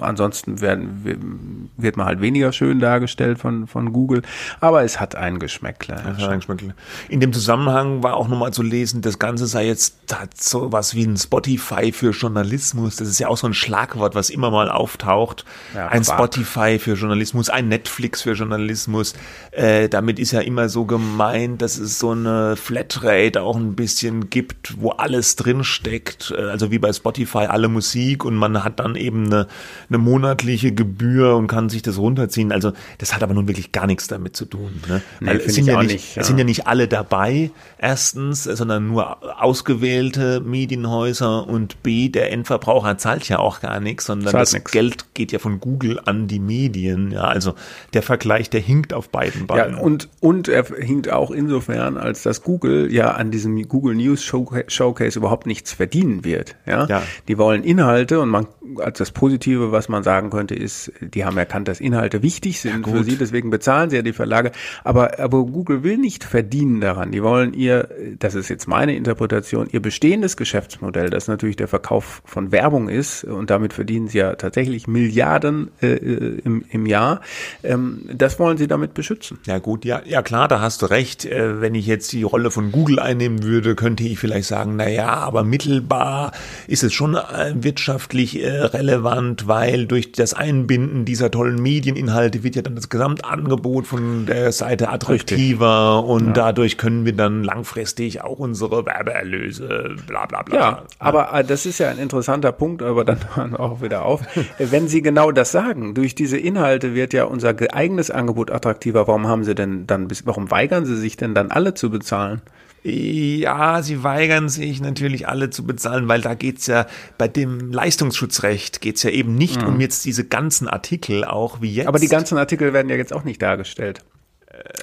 [0.00, 4.22] Ansonsten werden, wird man halt weniger schön dargestellt von, von Google,
[4.60, 6.02] aber es hat ein Geschmäckle.
[6.02, 6.74] Hat Geschmäckle.
[7.08, 9.96] In dem Zusammenhang war auch nochmal zu lesen, das Ganze sei jetzt
[10.36, 12.96] so was wie ein Spotify für Journalismus.
[12.96, 15.44] Das ist ja auch so ein Schlagwort, was immer mal auftaucht.
[15.74, 19.14] Ja, ein Spotify für Journalismus, ein Netflix für Journalismus.
[19.50, 24.30] Äh, damit ist ja immer so gemeint, dass es so eine Flatrate auch ein bisschen
[24.30, 26.34] gibt, wo alles drinsteckt.
[26.36, 29.47] Äh, also wie bei Spotify alle Musik und man hat dann eben eine
[29.88, 32.52] eine monatliche Gebühr und kann sich das runterziehen.
[32.52, 34.80] Also das hat aber nun wirklich gar nichts damit zu tun.
[34.88, 35.02] Ne?
[35.20, 36.22] Nee, es, sind ja nicht, nicht ja.
[36.22, 42.98] es sind ja nicht alle dabei, erstens, sondern nur ausgewählte Medienhäuser und B, der Endverbraucher
[42.98, 44.72] zahlt ja auch gar nichts, sondern zahlt das nix.
[44.72, 47.10] Geld geht ja von Google an die Medien.
[47.10, 47.54] Ja, also
[47.92, 49.76] der Vergleich, der hinkt auf beiden Beinen.
[49.76, 54.24] Ja, und, und er hinkt auch insofern, als dass Google ja an diesem Google News
[54.24, 56.56] Showcase überhaupt nichts verdienen wird.
[56.66, 57.02] Ja, ja.
[57.26, 58.46] die wollen Inhalte und man
[58.78, 62.60] als das Positive Positive, was man sagen könnte, ist, die haben erkannt, dass Inhalte wichtig
[62.60, 64.50] sind ja, für sie, deswegen bezahlen sie ja die Verlage.
[64.82, 67.12] Aber, aber Google will nicht verdienen daran.
[67.12, 72.20] Die wollen ihr, das ist jetzt meine Interpretation, ihr bestehendes Geschäftsmodell, das natürlich der Verkauf
[72.24, 77.20] von Werbung ist, und damit verdienen sie ja tatsächlich Milliarden äh, äh im, im Jahr,
[77.62, 79.38] ähm, das wollen sie damit beschützen.
[79.46, 81.24] Ja gut, ja, ja klar, da hast du recht.
[81.24, 84.88] Äh, wenn ich jetzt die Rolle von Google einnehmen würde, könnte ich vielleicht sagen, na
[84.88, 86.32] ja, aber mittelbar
[86.66, 92.42] ist es schon äh, wirtschaftlich äh, relevant relevant, weil durch das Einbinden dieser tollen Medieninhalte
[92.42, 96.10] wird ja dann das Gesamtangebot von der Seite attraktiver Richtig.
[96.10, 96.32] und ja.
[96.32, 100.56] dadurch können wir dann langfristig auch unsere Werbeerlöse bla bla bla.
[100.56, 104.04] Ja, aber äh, das ist ja ein interessanter Punkt, aber dann hören wir auch wieder
[104.04, 104.22] auf.
[104.58, 109.06] Wenn Sie genau das sagen, durch diese Inhalte wird ja unser eigenes Angebot attraktiver.
[109.06, 112.40] Warum haben Sie denn dann, warum weigern Sie sich denn dann alle zu bezahlen?
[112.88, 116.86] Ja, sie weigern sich natürlich alle zu bezahlen, weil da geht's ja
[117.18, 119.68] bei dem Leistungsschutzrecht geht's ja eben nicht mhm.
[119.68, 121.88] um jetzt diese ganzen Artikel auch wie jetzt.
[121.88, 124.04] Aber die ganzen Artikel werden ja jetzt auch nicht dargestellt.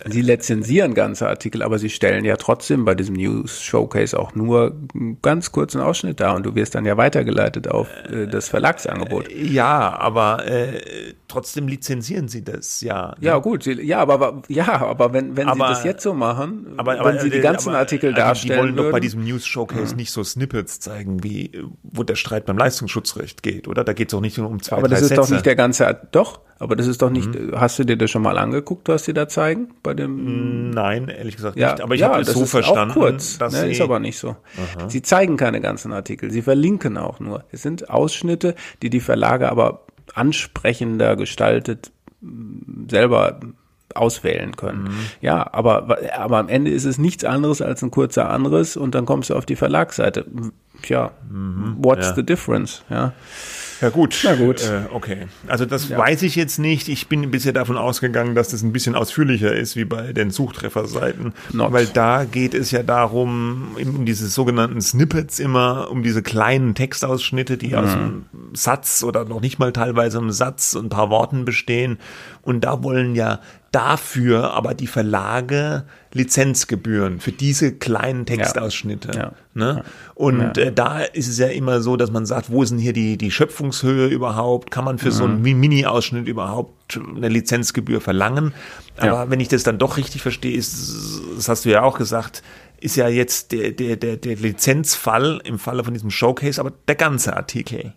[0.06, 4.76] Sie lizenzieren ganze Artikel, aber sie stellen ja trotzdem bei diesem News Showcase auch nur
[4.94, 9.30] einen ganz kurzen Ausschnitt dar und du wirst dann ja weitergeleitet auf äh, das Verlagsangebot.
[9.30, 13.10] Äh, ja, aber äh, trotzdem lizenzieren sie das, ja.
[13.10, 13.16] Ne?
[13.20, 16.98] Ja, gut, ja, aber ja, aber wenn, wenn aber, sie das jetzt so machen, aber,
[16.98, 18.54] aber wenn sie die ganzen Artikel darstellen.
[18.54, 19.98] Die wollen würden, doch bei diesem News Showcase mhm.
[19.98, 21.52] nicht so Snippets zeigen, wie
[21.84, 23.84] wo der Streit beim Leistungsschutzrecht geht, oder?
[23.84, 25.22] Da geht es doch nicht nur um zwei, Aber das ist Sätze.
[25.22, 27.60] doch nicht der ganze doch, aber das ist doch nicht, mhm.
[27.60, 29.74] hast du dir das schon mal angeguckt, was sie da zeigen?
[29.84, 30.70] Bei dem?
[30.70, 31.84] Nein, ehrlich gesagt ja, nicht.
[31.84, 32.92] Aber ich ja, habe es so verstanden.
[32.92, 34.30] Auch kurz, dass ne, ist aber nicht so.
[34.30, 34.88] Aha.
[34.90, 37.44] Sie zeigen keine ganzen Artikel, sie verlinken auch nur.
[37.52, 41.92] Es sind Ausschnitte, die die Verlage aber ansprechender gestaltet
[42.90, 43.40] selber
[43.94, 44.84] auswählen können.
[44.84, 44.98] Mhm.
[45.22, 49.06] Ja, aber, aber am Ende ist es nichts anderes als ein kurzer anderes und dann
[49.06, 50.26] kommst du auf die Verlagsseite.
[50.82, 51.78] Tja, mhm.
[51.80, 52.16] what's ja.
[52.16, 52.84] the difference?
[52.90, 53.14] Ja.
[53.86, 54.20] Ja gut.
[54.24, 54.64] Na gut.
[54.64, 55.28] Äh, okay.
[55.46, 55.98] Also das ja.
[56.00, 56.90] weiß ich jetzt nicht.
[56.90, 61.34] Ich bin bisher davon ausgegangen, dass das ein bisschen ausführlicher ist wie bei den Suchtrefferseiten.
[61.54, 61.72] Not.
[61.72, 67.58] Weil da geht es ja darum, um diese sogenannten Snippets immer, um diese kleinen Textausschnitte,
[67.58, 67.76] die mhm.
[67.76, 72.00] aus einem Satz oder noch nicht mal teilweise einem Satz und ein paar Worten bestehen.
[72.42, 73.40] Und da wollen ja
[73.72, 75.84] dafür aber die Verlage
[76.16, 79.12] Lizenzgebühren für diese kleinen Textausschnitte.
[79.16, 79.32] Ja.
[79.54, 79.84] Ne?
[80.16, 80.58] Und.
[80.58, 83.18] Äh, da ist es ja immer so, dass man sagt, wo ist denn hier die,
[83.18, 84.72] die Schöpfungshöhe überhaupt?
[84.72, 85.12] Kann man für mhm.
[85.12, 88.54] so einen Mini-Ausschnitt überhaupt eine Lizenzgebühr verlangen?
[88.98, 92.44] Aber wenn ich das dann doch richtig verstehe, ist, das hast du ja auch gesagt,
[92.80, 96.96] ist ja jetzt der, der, der, der Lizenzfall im Falle von diesem Showcase, aber der
[96.96, 97.94] ganze Artikel.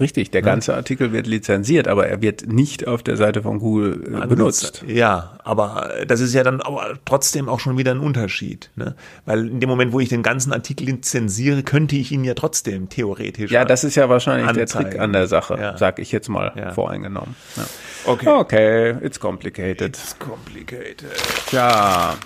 [0.00, 4.22] Richtig, der ganze Artikel wird lizenziert, aber er wird nicht auf der Seite von Google
[4.22, 4.84] äh, benutzt.
[4.86, 8.70] Ja, aber das ist ja dann aber trotzdem auch schon wieder ein Unterschied.
[8.76, 8.94] Ne?
[9.24, 12.88] Weil in dem Moment, wo ich den ganzen Artikel lizenziere, könnte ich ihn ja trotzdem
[12.88, 13.50] theoretisch.
[13.50, 14.84] Ja, das ist ja wahrscheinlich anzeigen.
[14.84, 15.76] der Trick an der Sache, ja.
[15.76, 16.72] sag ich jetzt mal ja.
[16.72, 17.34] voreingenommen.
[17.56, 17.64] Ja.
[18.04, 18.28] Okay.
[18.28, 19.96] okay, it's complicated.
[19.96, 21.12] It's complicated.
[21.50, 22.16] Ja.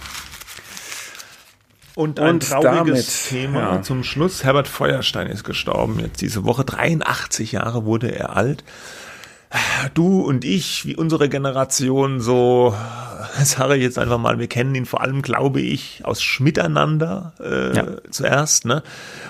[1.97, 3.83] Und ein und trauriges damit, Thema ja.
[3.83, 4.45] zum Schluss.
[4.45, 6.63] Herbert Feuerstein ist gestorben jetzt diese Woche.
[6.63, 8.63] 83 Jahre wurde er alt
[9.95, 12.75] du und ich, wie unsere Generation, so,
[13.45, 17.77] sage ich jetzt einfach mal, wir kennen ihn vor allem, glaube ich, aus Schmiteinander äh,
[17.77, 17.87] ja.
[18.11, 18.83] zuerst, ne?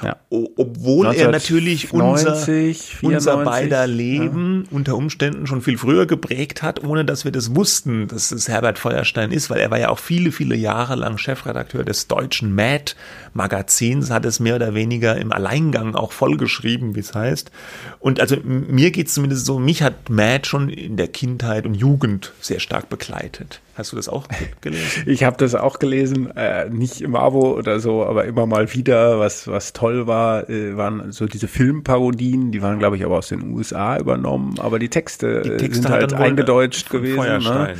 [0.02, 0.16] Ja.
[0.30, 4.76] obwohl er natürlich unser, 94, unser beider Leben ja.
[4.76, 8.78] unter Umständen schon viel früher geprägt hat, ohne dass wir das wussten, dass es Herbert
[8.78, 12.94] Feuerstein ist, weil er war ja auch viele, viele Jahre lang Chefredakteur des deutschen Mad
[13.34, 17.50] Magazins, hat es mehr oder weniger im Alleingang auch vollgeschrieben, wie es heißt.
[17.98, 21.74] Und also mir geht es zumindest so, mich hat Mad schon in der Kindheit und
[21.74, 23.60] Jugend sehr stark begleitet.
[23.76, 24.26] Hast du das auch
[24.62, 25.02] gelesen?
[25.06, 29.18] Ich habe das auch gelesen, äh, nicht im Abo oder so, aber immer mal wieder.
[29.18, 33.28] Was was toll war, äh, waren so diese Filmparodien, die waren glaube ich aber aus
[33.28, 37.18] den USA übernommen, aber die Texte, die Texte sind halt eingedeutscht gewesen.
[37.18, 37.74] Ne?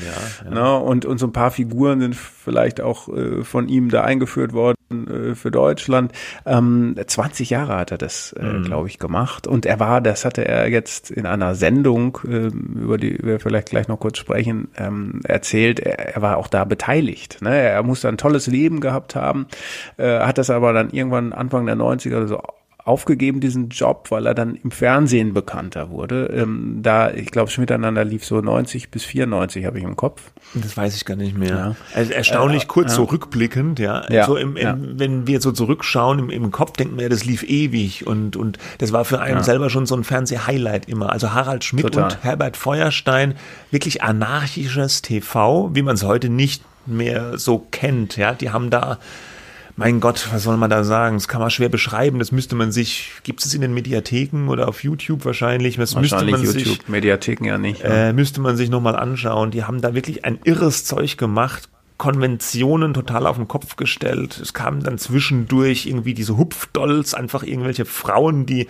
[0.45, 0.51] Ja, ja.
[0.51, 0.77] Ne?
[0.79, 4.77] Und und so ein paar Figuren sind vielleicht auch äh, von ihm da eingeführt worden
[4.91, 6.13] äh, für Deutschland.
[6.45, 8.63] Ähm, 20 Jahre hat er das, äh, mhm.
[8.65, 9.47] glaube ich, gemacht.
[9.47, 13.71] Und er war, das hatte er jetzt in einer Sendung, äh, über die wir vielleicht
[13.71, 15.81] gleich noch kurz sprechen, ähm, erzählt.
[15.89, 17.43] Er, war auch da beteiligt.
[17.43, 17.57] Ne?
[17.57, 19.47] Er muss ein tolles Leben gehabt haben,
[19.97, 22.41] äh, hat das aber dann irgendwann Anfang der 90er so
[22.87, 26.27] aufgegeben, diesen Job, weil er dann im Fernsehen bekannter wurde.
[26.27, 30.23] Ähm, da, ich glaube, Miteinander lief so 90 bis 94, habe ich im Kopf.
[30.55, 31.49] Das weiß ich gar nicht mehr.
[31.49, 31.77] Ja.
[31.95, 32.97] Also erstaunlich äh, kurz, ja.
[32.97, 34.09] so rückblickend, ja.
[34.09, 34.27] ja.
[34.27, 34.77] So im, im, ja.
[34.79, 38.93] Wenn wir so zurückschauen, im, im Kopf denken wir, das lief ewig und, und das
[38.93, 41.11] war für einen selber schon so ein Fernseh-Highlight immer.
[41.11, 42.05] Also Harald Schmidt Total.
[42.05, 43.35] und Herbert Feuerstein,
[43.73, 48.33] wirklich anarchisches TV, wie man es heute nicht mehr so kennt, ja.
[48.33, 48.99] Die haben da
[49.77, 51.17] mein Gott, was soll man da sagen?
[51.17, 52.19] Das kann man schwer beschreiben.
[52.19, 55.77] Das müsste man sich, gibt es in den Mediatheken oder auf YouTube wahrscheinlich?
[55.77, 57.83] Das wahrscheinlich müsste man YouTube, sich, Mediatheken ja nicht.
[57.85, 59.51] Äh, müsste man sich nochmal anschauen.
[59.51, 61.69] Die haben da wirklich ein irres Zeug gemacht.
[61.99, 64.39] Konventionen total auf den Kopf gestellt.
[64.39, 68.69] Es kamen dann zwischendurch irgendwie diese Hupfdolls, einfach irgendwelche Frauen, die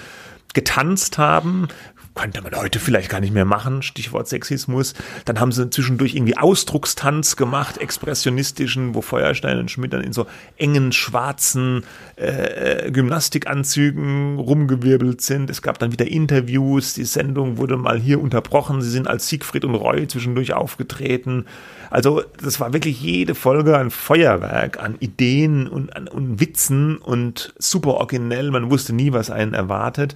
[0.54, 1.68] getanzt haben,
[2.16, 4.94] könnte man heute vielleicht gar nicht mehr machen, Stichwort Sexismus.
[5.26, 10.26] Dann haben sie zwischendurch irgendwie Ausdruckstanz gemacht, expressionistischen, wo Feuerstein und Schmidt dann in so
[10.56, 11.84] engen schwarzen
[12.16, 15.50] äh, Gymnastikanzügen rumgewirbelt sind.
[15.50, 19.64] Es gab dann wieder Interviews, die Sendung wurde mal hier unterbrochen, sie sind als Siegfried
[19.64, 21.44] und Roy zwischendurch aufgetreten.
[21.90, 27.54] Also das war wirklich jede Folge ein Feuerwerk an Ideen und, an, und Witzen und
[27.58, 30.14] super originell, man wusste nie, was einen erwartet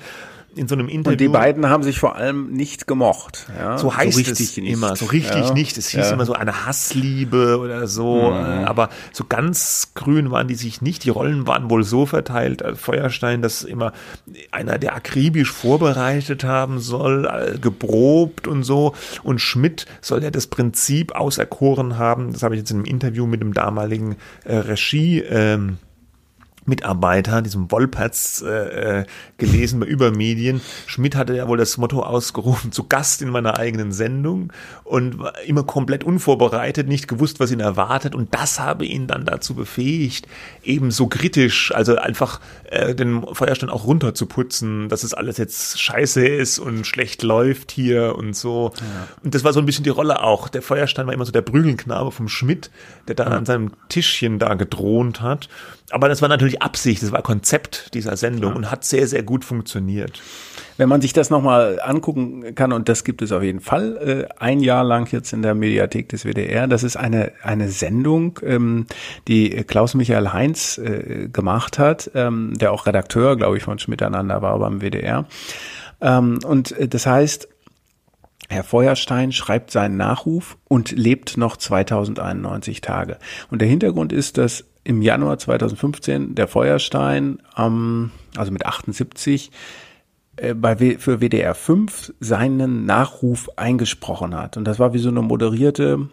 [0.57, 1.13] in so einem Interview.
[1.13, 3.47] Und die beiden haben sich vor allem nicht gemocht.
[3.57, 3.79] Ja?
[3.79, 4.59] So heißt so es nicht.
[4.59, 5.53] immer, so richtig ja.
[5.53, 5.79] nicht.
[5.79, 6.13] Es hieß ja.
[6.13, 8.65] immer so eine Hassliebe oder so, mhm.
[8.65, 11.05] aber so ganz grün waren die sich nicht.
[11.05, 13.93] Die Rollen waren wohl so verteilt, als Feuerstein, dass immer
[14.51, 18.95] einer, der akribisch vorbereitet haben soll, äh, geprobt und so.
[19.23, 22.33] Und Schmidt soll ja das Prinzip auserkoren haben.
[22.33, 25.21] Das habe ich jetzt in einem Interview mit dem damaligen äh, Regie.
[25.21, 25.79] Ähm,
[26.71, 29.05] Mitarbeiter, diesem Wolperts, äh, äh,
[29.37, 30.63] gelesen bei Übermedien.
[30.87, 34.51] Schmidt hatte ja wohl das Motto ausgerufen, zu Gast in meiner eigenen Sendung
[34.85, 39.27] und war immer komplett unvorbereitet, nicht gewusst, was ihn erwartet und das habe ihn dann
[39.27, 40.27] dazu befähigt,
[40.63, 42.41] eben so kritisch, also einfach
[42.71, 48.17] äh, den Feuerstein auch runterzuputzen, dass es alles jetzt scheiße ist und schlecht läuft hier
[48.17, 48.73] und so.
[48.77, 49.09] Ja.
[49.25, 50.49] Und das war so ein bisschen die Rolle auch.
[50.49, 52.71] Der Feuerstein war immer so der Prügelknabe vom Schmidt,
[53.09, 53.39] der dann ja.
[53.39, 55.49] an seinem Tischchen da gedroht hat.
[55.91, 58.57] Aber das war natürlich Absicht, das war Konzept dieser Sendung ja.
[58.57, 60.23] und hat sehr, sehr gut funktioniert.
[60.77, 64.35] Wenn man sich das nochmal angucken kann, und das gibt es auf jeden Fall, äh,
[64.39, 68.87] ein Jahr lang jetzt in der Mediathek des WDR, das ist eine, eine Sendung, ähm,
[69.29, 74.59] die Klaus-Michael Heinz äh, gemacht hat, ähm, der auch Redakteur, glaube ich, von Schmiteinander war
[74.59, 75.27] beim WDR.
[76.01, 77.49] Ähm, und äh, das heißt,
[78.49, 83.19] Herr Feuerstein schreibt seinen Nachruf und lebt noch 2091 Tage.
[83.49, 89.51] Und der Hintergrund ist, dass im Januar 2015 der Feuerstein, ähm, also mit 78,
[90.37, 94.57] äh, bei w für WDR 5 seinen Nachruf eingesprochen hat.
[94.57, 96.09] Und das war wie so eine moderierte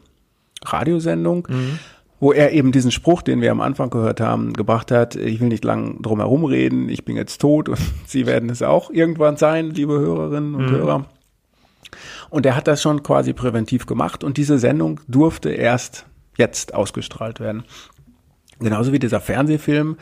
[0.66, 1.48] Radiosendung.
[1.50, 1.80] Mhm
[2.20, 5.50] wo er eben diesen Spruch, den wir am Anfang gehört haben, gebracht hat, ich will
[5.50, 9.38] nicht lang drum herum reden, ich bin jetzt tot und Sie werden es auch irgendwann
[9.38, 10.76] sein, liebe Hörerinnen und mhm.
[10.76, 11.06] Hörer.
[12.30, 16.06] Und er hat das schon quasi präventiv gemacht und diese Sendung durfte erst
[16.38, 17.64] jetzt ausgestrahlt werden.
[18.60, 19.98] Genauso wie dieser Fernsehfilm,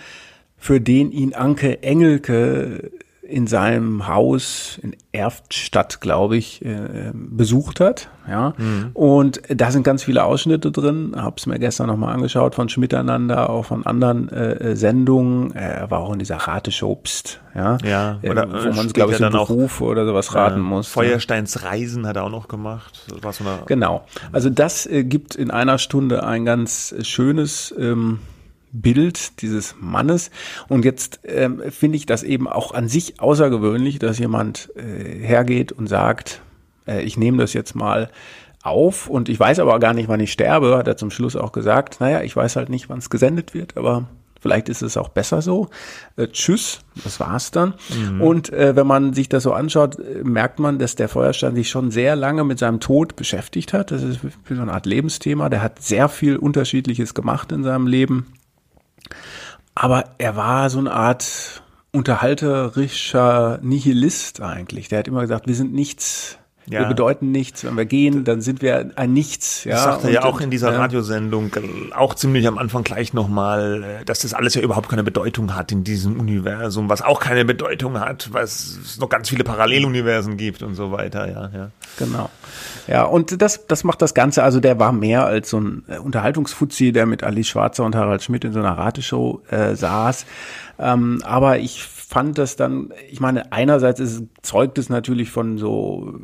[0.58, 2.92] für den ihn Anke Engelke
[3.28, 8.10] in seinem Haus in Erftstadt, glaube ich, äh, besucht hat.
[8.28, 8.90] Ja, mhm.
[8.94, 11.14] und da sind ganz viele Ausschnitte drin.
[11.16, 15.52] Habe es mir gestern nochmal angeschaut von Schmiteinander, auch von anderen äh, Sendungen.
[15.54, 19.20] Er war auch in dieser Rateshow Psst, ja, ja äh, oder, wo man glaube ich
[19.20, 20.88] dann Beruf auch, oder sowas raten muss.
[20.88, 23.06] Feuersteins Reisen hat er auch noch gemacht.
[23.10, 24.06] So genau.
[24.32, 28.20] Also das äh, gibt in einer Stunde ein ganz schönes ähm,
[28.82, 30.32] Bild dieses Mannes.
[30.68, 35.72] Und jetzt ähm, finde ich das eben auch an sich außergewöhnlich, dass jemand äh, hergeht
[35.72, 36.42] und sagt,
[36.88, 38.10] äh, ich nehme das jetzt mal
[38.64, 41.52] auf und ich weiß aber gar nicht, wann ich sterbe, hat er zum Schluss auch
[41.52, 41.98] gesagt.
[42.00, 44.08] Naja, ich weiß halt nicht, wann es gesendet wird, aber
[44.40, 45.70] vielleicht ist es auch besser so.
[46.18, 47.76] Äh, tschüss, das war's dann.
[47.90, 48.22] Mhm.
[48.22, 51.70] Und äh, wenn man sich das so anschaut, äh, merkt man, dass der Feuerstein sich
[51.70, 53.92] schon sehr lange mit seinem Tod beschäftigt hat.
[53.92, 55.50] Das ist so eine Art Lebensthema.
[55.50, 58.34] Der hat sehr viel Unterschiedliches gemacht in seinem Leben.
[59.76, 64.90] Aber er war so eine Art unterhalterischer Nihilist eigentlich.
[64.90, 66.38] Der hat immer gesagt, wir sind nichts,
[66.68, 66.82] ja.
[66.82, 67.64] wir bedeuten nichts.
[67.64, 69.64] Wenn wir gehen, dann sind wir ein Nichts.
[69.64, 70.80] Ja, das sagte er ja auch in dieser ja.
[70.80, 71.52] Radiosendung,
[71.96, 75.84] auch ziemlich am Anfang gleich nochmal, dass das alles ja überhaupt keine Bedeutung hat in
[75.84, 80.76] diesem Universum, was auch keine Bedeutung hat, was es noch ganz viele Paralleluniversen gibt und
[80.76, 81.30] so weiter.
[81.30, 81.72] Ja, ja.
[81.98, 82.30] Genau.
[82.88, 85.98] Ja, und das, das macht das Ganze, also der war mehr als so ein äh,
[85.98, 90.26] Unterhaltungsfuzzi, der mit Alice Schwarzer und Harald Schmidt in so einer Rateshow äh, saß.
[90.78, 96.20] Ähm, aber ich fand das dann, ich meine, einerseits ist, zeugt es natürlich von so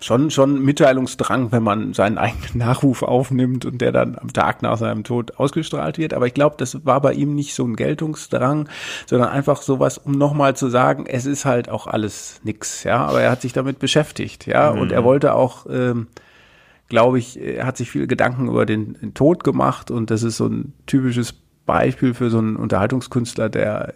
[0.00, 4.78] schon, schon Mitteilungsdrang, wenn man seinen eigenen Nachruf aufnimmt und der dann am Tag nach
[4.78, 6.14] seinem Tod ausgestrahlt wird.
[6.14, 8.68] Aber ich glaube, das war bei ihm nicht so ein Geltungsdrang,
[9.06, 13.04] sondern einfach sowas, um nochmal zu sagen, es ist halt auch alles nix, ja.
[13.04, 14.72] Aber er hat sich damit beschäftigt, ja.
[14.72, 14.80] Mhm.
[14.80, 16.08] Und er wollte auch, ähm,
[16.88, 20.38] glaube ich, er hat sich viele Gedanken über den, den Tod gemacht und das ist
[20.38, 21.34] so ein typisches
[21.66, 23.94] Beispiel für so einen Unterhaltungskünstler, der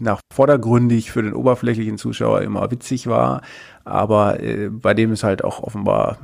[0.00, 3.42] nach vordergründig für den oberflächlichen Zuschauer immer witzig war,
[3.84, 6.18] aber äh, bei dem ist halt auch offenbar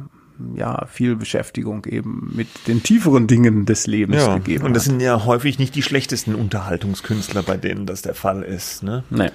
[0.54, 4.64] ja, viel Beschäftigung eben mit den tieferen Dingen des Lebens ja, gegeben.
[4.64, 4.92] Und das hat.
[4.92, 8.82] sind ja häufig nicht die schlechtesten Unterhaltungskünstler, bei denen das der Fall ist.
[8.82, 9.04] Ne?
[9.10, 9.30] Nee.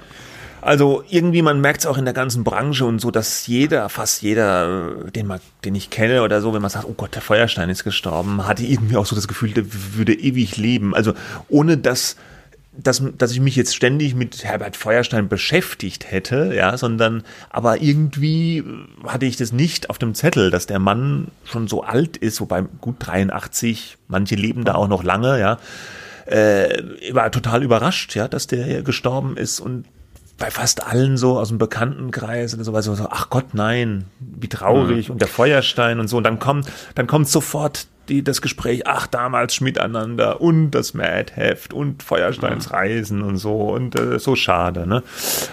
[0.62, 4.24] Also irgendwie, man merkt es auch in der ganzen Branche und so, dass jeder, fast
[4.24, 7.70] jeder, den, man, den ich kenne oder so, wenn man sagt, oh Gott, der Feuerstein
[7.70, 10.96] ist gestorben, hatte irgendwie auch so das Gefühl, der würde ewig leben.
[10.96, 11.14] Also
[11.50, 12.16] ohne dass
[12.78, 18.64] dass, dass ich mich jetzt ständig mit Herbert Feuerstein beschäftigt hätte, ja, sondern aber irgendwie
[19.06, 22.64] hatte ich das nicht auf dem Zettel, dass der Mann schon so alt ist, wobei
[22.82, 25.58] gut 83, manche leben da auch noch lange, ja.
[26.26, 29.86] Äh, war total überrascht, ja, dass der gestorben ist und
[30.38, 35.08] bei fast allen so aus dem Bekanntenkreis oder so, so, ach Gott, nein, wie traurig
[35.08, 35.14] mhm.
[35.14, 36.18] und der Feuerstein und so.
[36.18, 41.74] Und dann kommt, dann kommt sofort die, das Gespräch, ach, damals Schmiteinander und das Mad-Heft
[41.74, 45.04] und Feuersteins Reisen und so und äh, so schade, ne?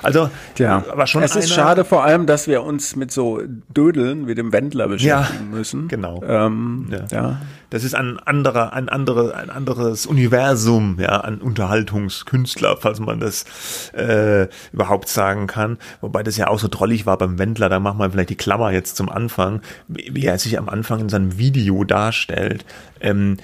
[0.02, 1.22] Also, ja, aber schon.
[1.22, 5.50] Es ist schade vor allem, dass wir uns mit so Dödeln wie dem Wendler beschäftigen
[5.50, 5.88] ja, müssen.
[5.88, 6.22] Genau.
[6.26, 7.06] Ähm, ja.
[7.10, 7.40] ja.
[7.72, 13.46] Das ist ein anderer, ein andere, ein anderes Universum, ja, an Unterhaltungskünstler, falls man das
[13.94, 15.78] äh, überhaupt sagen kann.
[16.02, 18.72] Wobei das ja auch so drollig war beim Wendler, da machen wir vielleicht die Klammer
[18.72, 22.66] jetzt zum Anfang, wie er sich am Anfang in seinem Video darstellt.
[23.00, 23.38] Ähm,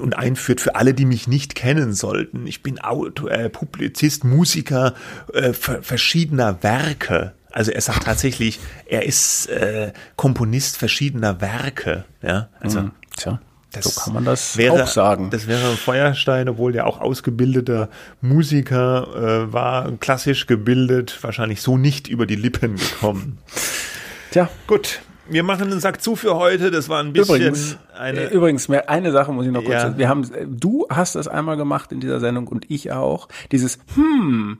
[0.00, 2.46] und einführt für alle, die mich nicht kennen sollten.
[2.46, 4.94] Ich bin Autor, äh, Publizist, Musiker
[5.34, 7.34] äh, verschiedener Werke.
[7.52, 12.06] Also er sagt tatsächlich, er ist äh, Komponist verschiedener Werke.
[12.22, 12.92] Ja, also mhm.
[13.16, 13.40] Tja.
[13.72, 15.30] Das so kann man das wäre, auch sagen.
[15.30, 17.88] Das wäre Feuerstein, obwohl der auch ausgebildeter
[18.20, 19.08] Musiker
[19.48, 23.38] äh, war, klassisch gebildet, wahrscheinlich so nicht über die Lippen gekommen.
[24.30, 24.48] Tja.
[24.68, 25.00] Gut.
[25.28, 26.70] wir machen den Sack zu für heute.
[26.70, 28.20] Das war ein bisschen Übrigens, eine.
[28.20, 29.80] äh, übrigens, mehr- eine Sache muss ich noch kurz Ja.
[29.82, 29.98] sagen.
[29.98, 33.28] Wir haben, äh, du hast das einmal gemacht in dieser Sendung und ich auch.
[33.50, 34.58] Dieses Hm.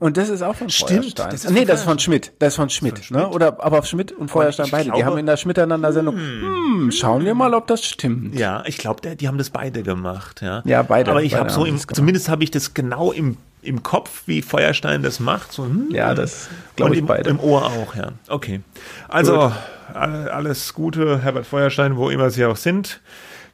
[0.00, 1.30] Und das ist auch von Stimmt, Feuerstein.
[1.30, 2.32] das ist nee, von das ist von Schmidt.
[2.38, 3.10] Das ist von Schmidt.
[3.10, 3.28] Ne?
[3.28, 4.84] Oder aber Schmidt und Feuerstein beide.
[4.84, 6.14] die glaube- haben in der Schmiteinander-Sendung.
[6.16, 8.38] Hm, schauen wir mal, ob das stimmt.
[8.38, 10.62] Ja, ich glaube, die haben das beide gemacht, ja.
[10.64, 14.22] Ja, beide- Aber ich habe so, im, zumindest habe ich das genau im, im Kopf,
[14.26, 15.52] wie Feuerstein das macht.
[15.52, 17.30] So, hm, Ja, das glaube ich im, beide.
[17.30, 18.12] im Ohr auch, ja.
[18.28, 18.60] Okay.
[19.08, 19.52] Also,
[19.94, 23.00] alle- alles Gute, Herbert Feuerstein, wo immer Sie auch sind.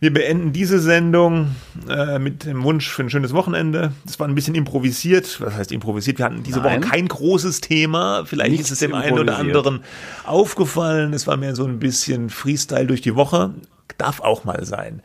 [0.00, 1.54] Wir beenden diese Sendung
[1.88, 3.92] äh, mit dem Wunsch für ein schönes Wochenende.
[4.04, 5.40] Das war ein bisschen improvisiert.
[5.40, 6.18] Was heißt improvisiert?
[6.18, 6.82] Wir hatten diese Nein.
[6.82, 8.24] Woche kein großes Thema.
[8.26, 9.80] Vielleicht Nichts ist es dem einen oder anderen
[10.24, 11.12] aufgefallen.
[11.12, 13.54] Es war mehr so ein bisschen Freestyle durch die Woche.
[13.98, 15.00] Darf auch mal sein.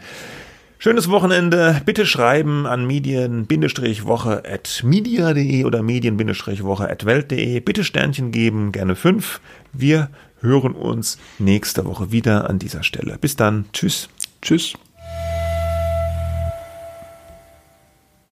[0.81, 1.81] Schönes Wochenende.
[1.85, 7.59] Bitte schreiben an medien-woche at media.de oder medien-woche at welt.de.
[7.59, 9.41] Bitte Sternchen geben, gerne fünf.
[9.73, 10.09] Wir
[10.39, 13.17] hören uns nächste Woche wieder an dieser Stelle.
[13.19, 13.65] Bis dann.
[13.73, 14.07] Tschüss.
[14.41, 14.73] Tschüss.